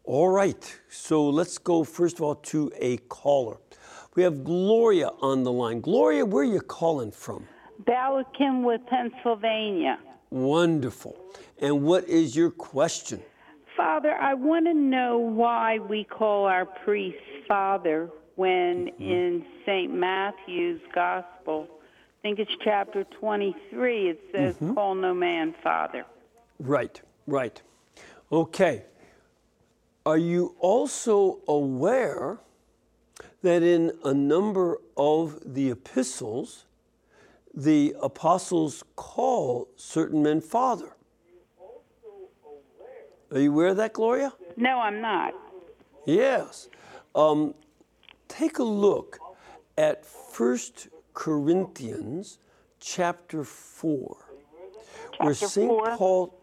[0.03, 3.57] All right, so let's go first of all to a caller.
[4.15, 5.80] We have Gloria on the line.
[5.80, 7.47] Gloria, where are you calling from?
[7.86, 9.99] Bala Cynwyd, Pennsylvania.
[10.29, 11.17] Wonderful.
[11.59, 13.21] And what is your question?
[13.75, 17.17] Father, I want to know why we call our priest
[17.47, 19.03] Father when mm-hmm.
[19.03, 19.93] in St.
[19.93, 24.73] Matthew's Gospel, I think it's chapter 23, it says, mm-hmm.
[24.73, 26.05] Call no man Father.
[26.59, 27.61] Right, right.
[28.32, 28.84] Okay.
[30.05, 32.39] Are you also aware
[33.41, 36.65] that in a number of the epistles,
[37.53, 40.95] the apostles call certain men Father?
[43.31, 44.33] Are you aware of that, Gloria?
[44.57, 45.33] No, I'm not.
[46.05, 46.67] Yes.
[47.15, 47.53] Um,
[48.27, 49.19] take a look
[49.77, 50.57] at 1
[51.13, 52.39] Corinthians
[52.79, 54.17] chapter 4,
[55.11, 55.97] chapter where St.
[55.97, 56.41] Paul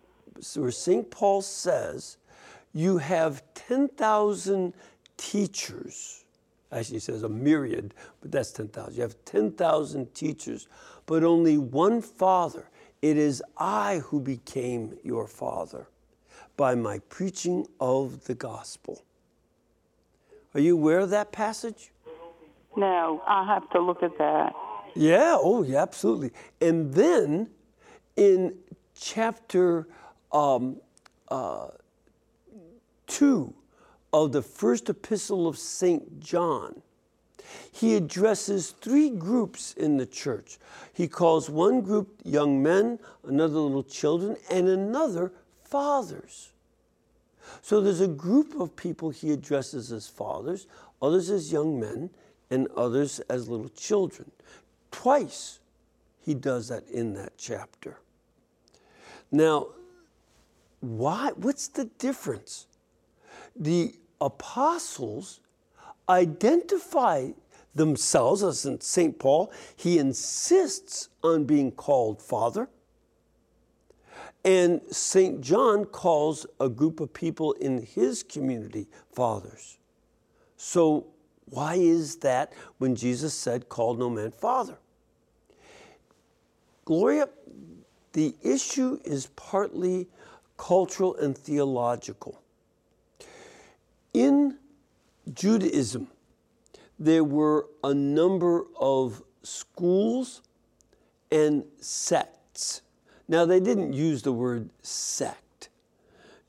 [0.55, 1.11] where St.
[1.11, 2.19] Paul says,
[2.73, 4.73] you have 10,000
[5.17, 6.25] teachers.
[6.71, 8.95] Actually, he says a myriad, but that's 10,000.
[8.95, 10.69] You have 10,000 teachers,
[11.09, 12.69] but only one father.
[13.01, 15.89] It is I who became your father
[16.57, 19.03] by my preaching of the gospel.
[20.55, 21.93] Are you aware of that passage?
[22.77, 24.53] No, I'll have to look at that.
[24.95, 26.33] Yeah, oh, yeah, absolutely.
[26.61, 27.49] And then
[28.17, 28.57] in
[28.95, 29.89] chapter
[30.31, 30.77] um,
[31.29, 31.69] uh,
[33.07, 33.55] 2
[34.13, 36.21] of the first epistle of St.
[36.21, 36.83] John,
[37.73, 40.59] he addresses three groups in the church.
[40.93, 45.33] He calls one group young men, another little children, and another
[45.65, 46.53] fathers.
[47.63, 50.67] So there's a group of people he addresses as fathers,
[51.01, 52.11] others as young men,
[52.51, 54.31] and others as little children.
[54.91, 55.61] Twice
[56.21, 57.99] he does that in that chapter.
[59.31, 59.69] Now,
[60.81, 61.33] why?
[61.37, 62.67] What's the difference?
[63.57, 65.41] The apostles
[66.09, 67.31] identify
[67.75, 69.19] themselves, as in St.
[69.19, 72.69] Paul, he insists on being called Father.
[74.45, 75.41] And St.
[75.41, 79.79] John calls a group of people in his community fathers.
[80.57, 81.07] So,
[81.47, 84.79] why is that when Jesus said, Call no man father?
[86.85, 87.29] Gloria,
[88.13, 90.09] the issue is partly
[90.57, 92.41] cultural and theological.
[94.15, 94.59] In
[95.33, 96.09] Judaism,
[96.99, 100.43] there were a number of schools
[101.31, 102.83] and sects
[103.29, 105.69] now, they didn't use the word sect.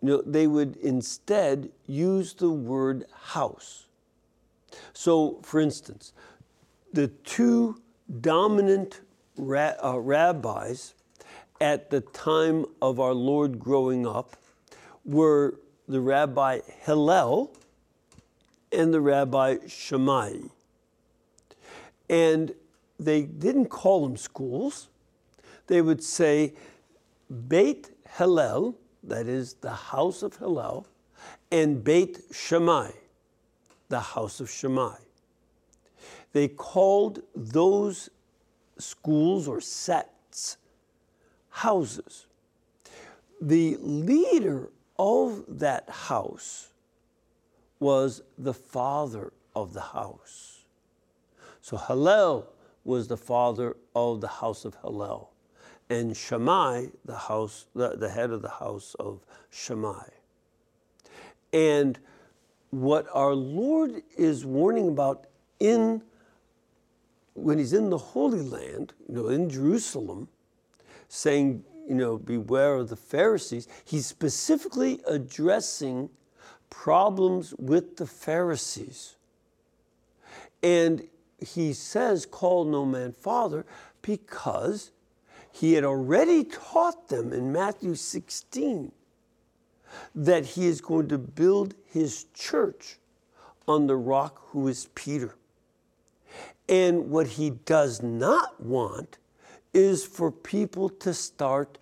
[0.02, 3.88] You know, they would instead use the word house.
[4.94, 6.14] So, for instance,
[6.94, 7.82] the two
[8.22, 9.02] dominant
[9.36, 10.94] ra- uh, rabbis
[11.60, 14.38] at the time of our Lord growing up
[15.04, 15.60] were
[15.90, 17.52] the Rabbi Hillel
[18.72, 20.38] and the Rabbi Shammai.
[22.10, 22.54] And
[23.00, 24.90] they didn't call them schools
[25.70, 26.54] they would say
[27.48, 30.88] Beit Hillel, that is the house of Hillel,
[31.52, 32.90] and Beit Shammai,
[33.88, 34.98] the house of Shammai.
[36.34, 38.10] They called those
[38.80, 40.58] schools or sects
[41.50, 42.26] houses.
[43.40, 46.69] The leader of that house
[47.80, 50.66] was the father of the house.
[51.62, 52.52] So Hillel
[52.84, 55.32] was the father of the house of Hillel
[55.90, 60.08] and Shammai, the house, the, the head of the house of Shammai.
[61.52, 62.00] And
[62.70, 65.26] what our Lord is warning about
[65.60, 66.04] in
[67.34, 70.28] when he's in the Holy Land, you know, in Jerusalem,
[71.08, 76.10] saying, you know, beware of the Pharisees, he's specifically addressing
[76.70, 79.16] problems with the Pharisees.
[80.62, 81.08] And
[81.38, 83.66] he says, call no man father,
[84.02, 84.92] because
[85.52, 88.92] he had already taught them in Matthew 16
[90.14, 92.98] that he is going to build his church
[93.68, 95.36] on the rock who is Peter.
[96.68, 99.18] And what he does not want
[99.74, 101.78] is for people to start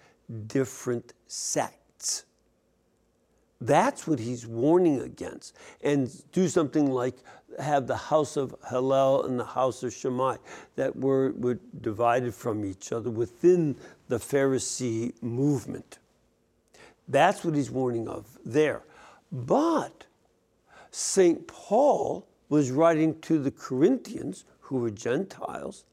[0.48, 2.26] different sects.
[3.60, 5.56] That's what he's warning against.
[5.82, 7.16] And do something like
[7.60, 10.38] have the house of Hillel and the house of Shammai
[10.76, 13.76] that were, were divided from each other within
[14.10, 15.98] the Pharisee movement.
[17.08, 18.84] That's what he's warning of there.
[19.32, 20.06] But
[20.92, 21.48] St.
[21.48, 25.84] Paul was writing to the Corinthians, who were Gentiles,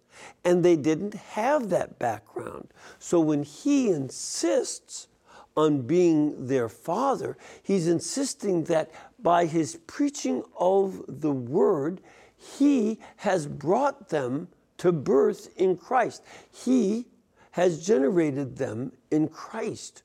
[0.44, 2.68] and they didn't have that background.
[2.98, 5.08] So when he insists
[5.56, 8.90] on being their father, he's insisting that
[9.20, 12.00] by his preaching of the word,
[12.36, 14.48] he has brought them
[14.78, 16.22] to birth in Christ.
[16.52, 17.06] He
[17.52, 20.02] has generated them in Christ.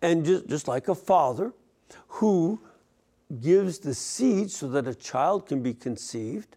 [0.00, 1.52] And just, just like a father
[2.08, 2.60] who
[3.40, 6.56] gives the seed so that a child can be conceived,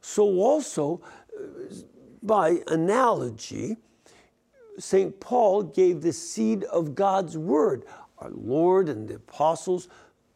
[0.00, 1.02] so also,
[1.38, 1.74] uh,
[2.22, 3.76] by analogy,
[4.80, 5.20] St.
[5.20, 7.84] Paul gave the seed of God's word.
[8.18, 9.88] Our Lord and the apostles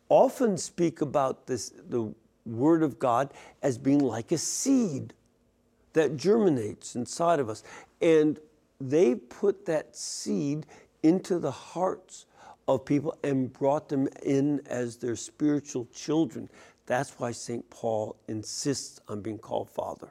[0.08, 2.14] often speak about this, the
[2.46, 3.32] word of God
[3.62, 5.14] as being like a seed
[5.94, 7.62] that germinates inside of us.
[8.00, 8.38] And
[8.80, 10.66] they put that seed
[11.02, 12.26] into the hearts
[12.68, 16.48] of people and brought them in as their spiritual children.
[16.86, 17.68] That's why St.
[17.70, 20.08] Paul insists on being called Father.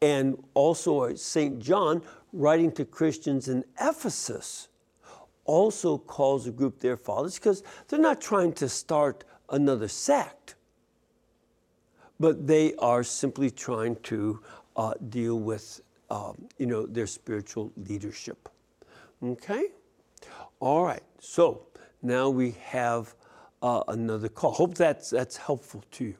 [0.00, 1.58] And also, uh, St.
[1.58, 2.02] John,
[2.36, 4.68] writing to Christians in Ephesus,
[5.44, 10.56] also calls a group their fathers because they're not trying to start another sect,
[12.18, 14.40] but they are simply trying to
[14.76, 15.80] uh, deal with
[16.10, 18.48] um, you know, their spiritual leadership.
[19.22, 19.68] Okay?
[20.60, 21.66] All right, so
[22.02, 23.14] now we have
[23.62, 24.52] uh, another call.
[24.52, 26.14] Hope that's, that's helpful to you.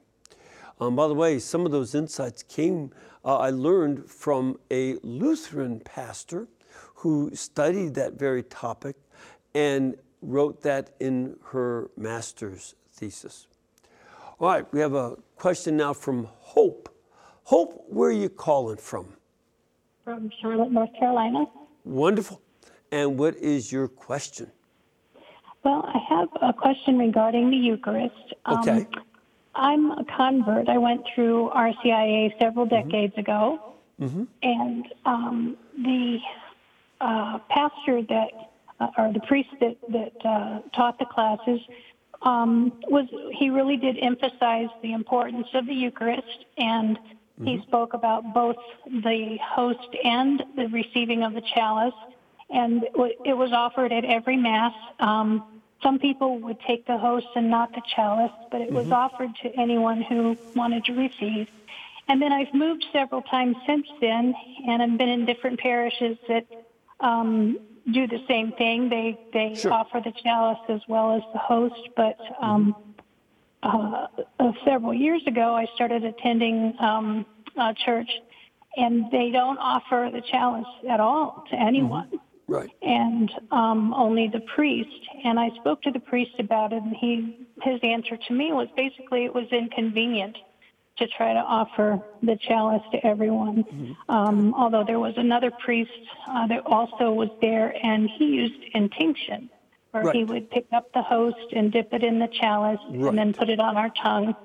[0.81, 2.91] Um, by the way, some of those insights came,
[3.27, 6.47] uh, I learned from a Lutheran pastor
[6.95, 8.97] who studied that very topic
[9.55, 13.49] and wrote that in her master's thesis.
[14.39, 16.89] All right, we have a question now from Hope.
[17.45, 19.09] Hope, where are you calling from?
[20.05, 21.47] From Charlotte, North Carolina.
[21.85, 22.41] Wonderful.
[22.93, 24.51] And what is your question?
[25.65, 28.35] Well, I have a question regarding the Eucharist.
[28.45, 28.87] Um, okay.
[29.57, 30.69] I'm a convert.
[30.69, 32.89] I went through RCIA several mm-hmm.
[32.89, 33.21] decades mm-hmm.
[33.21, 34.25] ago, mm-hmm.
[34.43, 36.19] and um, the
[37.01, 38.31] uh, pastor that,
[38.81, 41.61] uh, or the priest that that uh, taught the classes,
[42.23, 47.47] um, was he really did emphasize the importance of the Eucharist, and mm-hmm.
[47.47, 51.95] he spoke about both the host and the receiving of the chalice,
[52.51, 52.85] and
[53.25, 54.75] it was offered at every mass.
[55.01, 58.95] Um, some people would take the host and not the chalice, but it was mm-hmm.
[58.95, 61.49] offered to anyone who wanted to receive.
[62.09, 64.35] And then I've moved several times since then,
[64.67, 66.47] and I've been in different parishes that
[67.01, 67.59] um,
[67.91, 68.89] do the same thing.
[68.89, 69.73] They they sure.
[69.73, 71.89] offer the chalice as well as the host.
[71.97, 72.77] But um,
[73.63, 74.23] mm-hmm.
[74.39, 78.11] uh, several years ago, I started attending um, a church,
[78.77, 82.07] and they don't offer the chalice at all to anyone.
[82.07, 82.17] Mm-hmm.
[82.49, 82.71] Right.
[82.83, 84.91] And um, only the priest.
[85.25, 88.69] And I spoke to the priest about it, and he his answer to me was
[88.77, 90.37] basically it was inconvenient
[90.99, 93.65] to try to offer the chalice to everyone.
[93.65, 94.11] Mm-hmm.
[94.11, 95.91] Um, although there was another priest
[96.29, 99.51] uh, that also was there, and he used intinction,
[99.91, 100.17] where right.
[100.17, 103.09] he would pick up the host and dip it in the chalice, right.
[103.09, 104.37] and then put it on our tongue,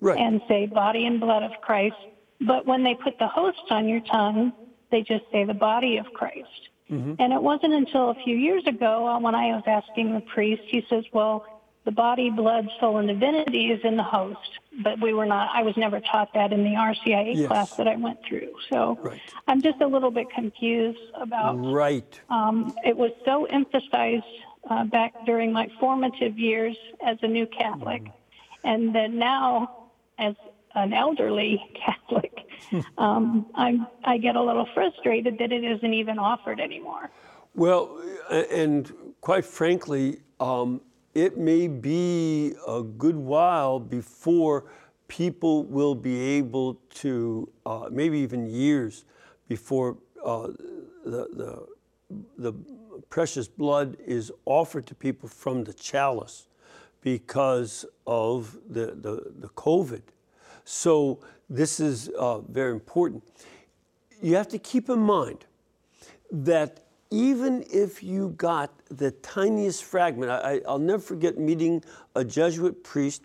[0.00, 0.18] right.
[0.18, 1.96] and say "Body and blood of Christ."
[2.40, 4.52] But when they put the host on your tongue,
[4.90, 6.70] they just say the body of Christ.
[6.90, 7.14] Mm-hmm.
[7.18, 10.62] And it wasn't until a few years ago uh, when I was asking the priest,
[10.66, 11.46] he says, well,
[11.84, 14.38] the body, blood, soul, and divinity is in the host.
[14.82, 17.48] But we were not, I was never taught that in the RCIA yes.
[17.48, 18.52] class that I went through.
[18.70, 19.20] So right.
[19.48, 21.54] I'm just a little bit confused about.
[21.54, 22.20] Right.
[22.30, 24.24] Um, it was so emphasized
[24.70, 28.04] uh, back during my formative years as a new Catholic.
[28.04, 28.12] Mm.
[28.64, 30.34] And then now, as
[30.74, 32.32] an elderly Catholic,
[32.98, 37.10] um, I, I get a little frustrated that it isn't even offered anymore.
[37.54, 38.00] Well,
[38.30, 40.80] and quite frankly, um,
[41.14, 44.64] it may be a good while before
[45.08, 49.04] people will be able to, uh, maybe even years
[49.46, 50.48] before uh,
[51.04, 51.66] the, the,
[52.38, 52.52] the
[53.10, 56.46] precious blood is offered to people from the chalice
[57.02, 60.02] because of the, the, the COVID.
[60.64, 63.22] So this is uh, very important.
[64.22, 65.44] You have to keep in mind
[66.30, 71.84] that even if you got the tiniest fragment, I, will never forget meeting
[72.14, 73.22] a Jesuit priest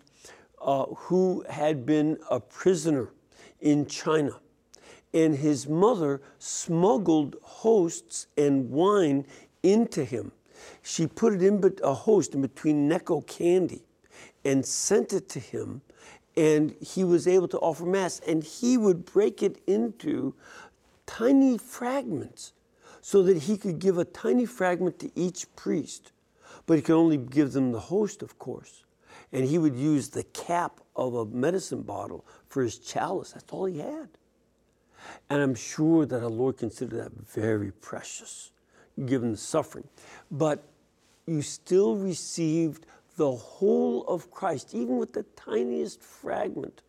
[0.60, 3.08] uh, who had been a prisoner
[3.60, 4.32] in China.
[5.14, 9.24] And his mother smuggled hosts and wine
[9.62, 10.32] into him.
[10.82, 13.82] She put it in a host in between Necco candy
[14.44, 15.80] and sent it to him.
[16.38, 18.20] And he was able to offer Mass.
[18.26, 20.34] And he would break it into
[21.04, 22.52] tiny fragments
[23.00, 26.12] so that he could give a tiny fragment to each priest.
[26.66, 28.84] But he could only give them the host, of course.
[29.32, 33.32] And he would use the cap of a medicine bottle for his chalice.
[33.32, 34.08] That's all he had.
[35.28, 38.52] And I'm sure that our Lord considered that very precious,
[39.06, 39.88] given the suffering.
[40.30, 40.62] But
[41.26, 42.86] you still received
[43.18, 46.80] the whole of Christ, even with the tiniest fragment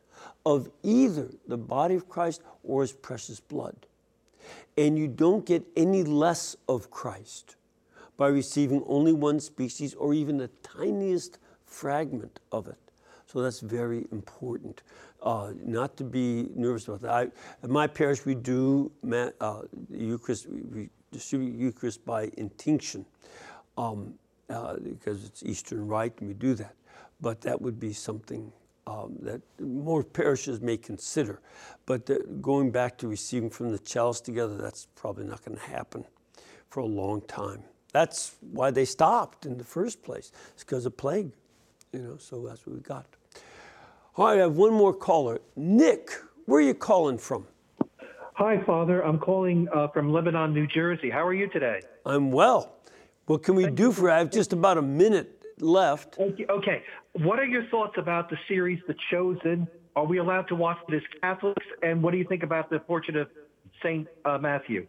[0.45, 3.75] of either the body of Christ or his precious blood
[4.77, 7.55] and you don't get any less of Christ
[8.17, 12.77] by receiving only one species or even the tiniest fragment of it.
[13.27, 14.82] So that's very important.
[15.21, 17.11] Uh, not to be nervous about that.
[17.11, 17.21] I,
[17.63, 18.91] at my parish, we do
[19.41, 23.05] uh, Eucharist, we distribute Eucharist by intinction
[23.77, 24.13] um,
[24.49, 26.75] uh, because it's Eastern Rite and we do that.
[27.21, 28.51] But that would be something
[28.87, 31.41] um, that more parishes may consider.
[31.85, 35.63] But the, going back to receiving from the chalice together, that's probably not going to
[35.63, 36.05] happen
[36.69, 37.63] for a long time.
[37.91, 40.31] That's why they stopped in the first place.
[40.53, 41.31] It's because of plague,
[41.91, 42.17] you know.
[42.17, 43.05] So that's what we got.
[44.15, 45.39] All right, I have one more caller.
[45.55, 46.11] Nick,
[46.45, 47.47] where are you calling from?
[48.33, 49.01] Hi, Father.
[49.03, 51.09] I'm calling uh, from Lebanon, New Jersey.
[51.09, 51.81] How are you today?
[52.05, 52.78] I'm well.
[53.30, 54.09] What can we Thank do for?
[54.09, 56.17] I have just about a minute left.
[56.17, 56.82] Okay.
[57.13, 59.67] What are your thoughts about the series The Chosen?
[59.95, 61.63] Are we allowed to watch it as Catholics?
[61.84, 63.27] And what do you think about the portrait of
[63.84, 64.07] St.
[64.25, 64.88] Uh, Matthew?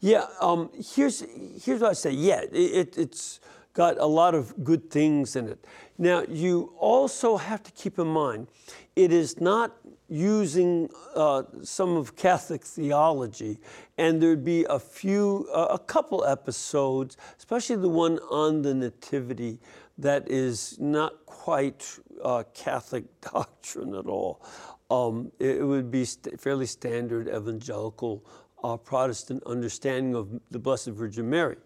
[0.00, 1.22] Yeah, um, here's,
[1.62, 2.12] here's what I say.
[2.12, 3.40] Yeah, it, it's
[3.74, 5.66] got a lot of good things in it.
[5.98, 8.48] Now, you also have to keep in mind,
[8.96, 9.76] it is not
[10.08, 13.58] using uh, some of Catholic theology,
[13.98, 19.58] and there'd be a few, uh, a couple episodes, especially the one on the Nativity,
[19.98, 24.44] that is not quite uh, Catholic doctrine at all.
[24.90, 28.24] Um, it, it, would be st- fairly standard evangelical
[28.62, 31.56] uh, Protestant understanding of the Blessed Virgin Mary.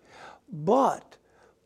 [0.50, 1.17] But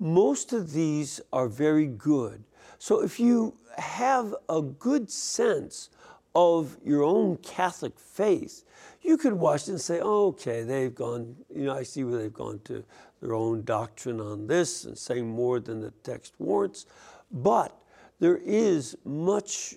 [0.02, 2.42] most of these are very good.
[2.78, 5.90] So if you have a good sense
[6.34, 8.64] of your own Catholic faith,
[9.02, 12.32] you could watch and say, oh, okay, they've gone, you know, I see where they've
[12.32, 12.82] gone to
[13.20, 16.86] their own doctrine on this and saying more than the text warrants.
[17.30, 17.76] But
[18.18, 19.76] there is much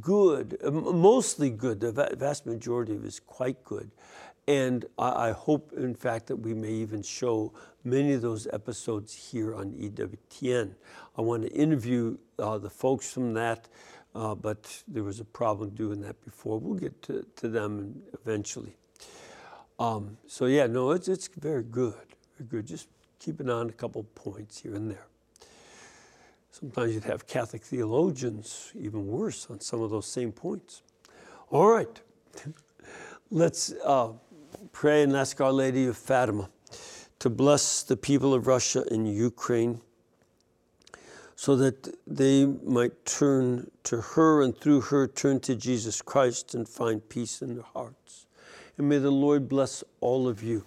[0.00, 3.90] good, mostly good, the vast majority of it is quite good.
[4.46, 7.52] And I, hope, in fact, that we may even show
[7.88, 10.74] many of those episodes here on EWTN.
[11.16, 13.68] I want to interview uh, the folks from that
[14.14, 16.58] uh, but there was a problem doing that before.
[16.58, 18.76] We'll get to, to them eventually.
[19.78, 21.94] Um, so yeah, no, it's, it's very good,
[22.36, 22.66] very good.
[22.66, 22.88] Just
[23.20, 25.06] keeping on a couple points here and there.
[26.50, 30.82] Sometimes you'd have Catholic theologians even worse on some of those same points.
[31.50, 32.00] All right,
[33.30, 34.08] let's uh,
[34.72, 36.48] pray and ask Our Lady of Fatima
[37.18, 39.80] to bless the people of Russia and Ukraine
[41.34, 46.68] so that they might turn to her and through her turn to Jesus Christ and
[46.68, 48.26] find peace in their hearts.
[48.76, 50.64] And may the Lord bless all of you,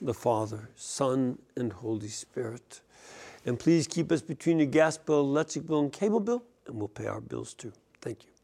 [0.00, 2.80] the Father, Son, and Holy Spirit.
[3.44, 6.88] And please keep us between your gas bill, electric bill, and cable bill, and we'll
[6.88, 7.72] pay our bills too.
[8.00, 8.35] Thank you.